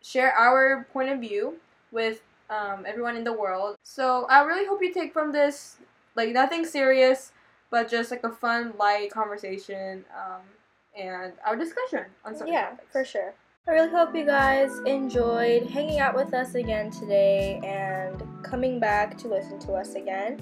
share 0.03 0.33
our 0.33 0.87
point 0.93 1.11
of 1.11 1.21
view 1.21 1.57
with 1.91 2.21
um, 2.51 2.85
everyone 2.87 3.17
in 3.17 3.25
the 3.25 3.33
world. 3.33 3.77
So 3.83 4.27
I 4.31 4.43
really 4.43 4.67
hope 4.67 4.81
you 4.83 4.93
take 4.93 5.13
from 5.13 5.33
this 5.33 5.77
like 6.15 6.31
nothing 6.31 6.65
serious, 6.65 7.33
but 7.71 7.89
just 7.89 8.11
like 8.11 8.25
a 8.25 8.31
fun, 8.31 8.75
light 8.79 9.11
conversation 9.11 10.05
um, 10.17 10.43
and 10.97 11.33
our 11.47 11.57
discussion 11.57 12.05
on 12.25 12.35
something. 12.35 12.53
yeah, 12.53 12.71
topics. 12.71 12.93
for 12.93 13.05
sure. 13.05 13.35
I 13.69 13.73
really 13.73 13.91
hope 13.91 14.17
you 14.17 14.25
guys 14.25 14.79
enjoyed 14.87 15.69
hanging 15.69 15.99
out 15.99 16.17
with 16.17 16.33
us 16.33 16.55
again 16.55 16.91
today 16.91 17.61
and 17.63 18.23
coming 18.43 18.81
back 18.81 19.19
to 19.19 19.29
listen 19.29 19.59
to 19.59 19.75
us 19.75 19.95
again. 19.95 20.41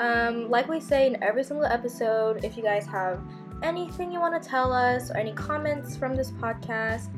Um, 0.00 0.50
like 0.50 0.68
we 0.68 0.78
say 0.78 1.06
in 1.06 1.22
every 1.22 1.44
single 1.44 1.64
episode, 1.64 2.44
if 2.44 2.58
you 2.58 2.62
guys 2.62 2.84
have 2.84 3.22
anything 3.62 4.12
you 4.12 4.20
want 4.20 4.40
to 4.40 4.46
tell 4.46 4.70
us 4.70 5.10
or 5.10 5.16
any 5.16 5.32
comments 5.32 5.96
from 5.96 6.14
this 6.14 6.30
podcast, 6.32 7.08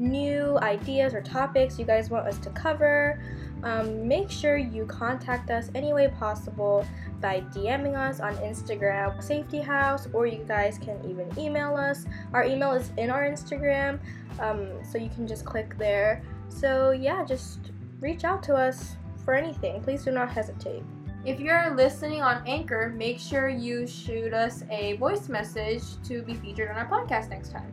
new 0.00 0.58
ideas 0.58 1.14
or 1.14 1.20
topics 1.20 1.78
you 1.78 1.84
guys 1.84 2.10
want 2.10 2.26
us 2.26 2.38
to 2.38 2.50
cover, 2.50 3.22
um, 3.62 4.08
make 4.08 4.30
sure 4.30 4.56
you 4.56 4.86
contact 4.86 5.50
us 5.50 5.70
any 5.74 5.92
way 5.92 6.08
possible 6.08 6.84
by 7.20 7.42
DMing 7.52 7.96
us 7.96 8.20
on 8.20 8.34
Instagram, 8.36 9.22
Safety 9.22 9.60
House, 9.60 10.08
or 10.12 10.26
you 10.26 10.44
guys 10.48 10.78
can 10.78 10.98
even 11.08 11.30
email 11.38 11.76
us. 11.76 12.06
Our 12.32 12.44
email 12.44 12.72
is 12.72 12.90
in 12.96 13.10
our 13.10 13.28
Instagram, 13.28 14.00
um, 14.40 14.68
so 14.82 14.96
you 14.96 15.10
can 15.10 15.26
just 15.26 15.44
click 15.44 15.76
there. 15.76 16.22
So, 16.48 16.92
yeah, 16.92 17.24
just 17.24 17.70
reach 18.00 18.24
out 18.24 18.42
to 18.44 18.54
us 18.54 18.96
for 19.24 19.34
anything. 19.34 19.82
Please 19.82 20.04
do 20.04 20.10
not 20.10 20.30
hesitate. 20.30 20.82
If 21.26 21.38
you're 21.38 21.76
listening 21.76 22.22
on 22.22 22.42
Anchor, 22.46 22.94
make 22.96 23.18
sure 23.18 23.50
you 23.50 23.86
shoot 23.86 24.32
us 24.32 24.64
a 24.70 24.96
voice 24.96 25.28
message 25.28 25.82
to 26.04 26.22
be 26.22 26.32
featured 26.32 26.70
on 26.70 26.76
our 26.76 26.88
podcast 26.88 27.28
next 27.28 27.52
time. 27.52 27.70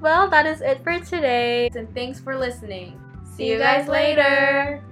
Well, 0.00 0.28
that 0.30 0.46
is 0.46 0.60
it 0.60 0.82
for 0.84 0.98
today. 1.00 1.70
And 1.74 1.92
thanks 1.94 2.20
for 2.20 2.36
listening. 2.36 3.00
See 3.36 3.50
you 3.50 3.58
guys 3.58 3.88
later. 3.88 4.82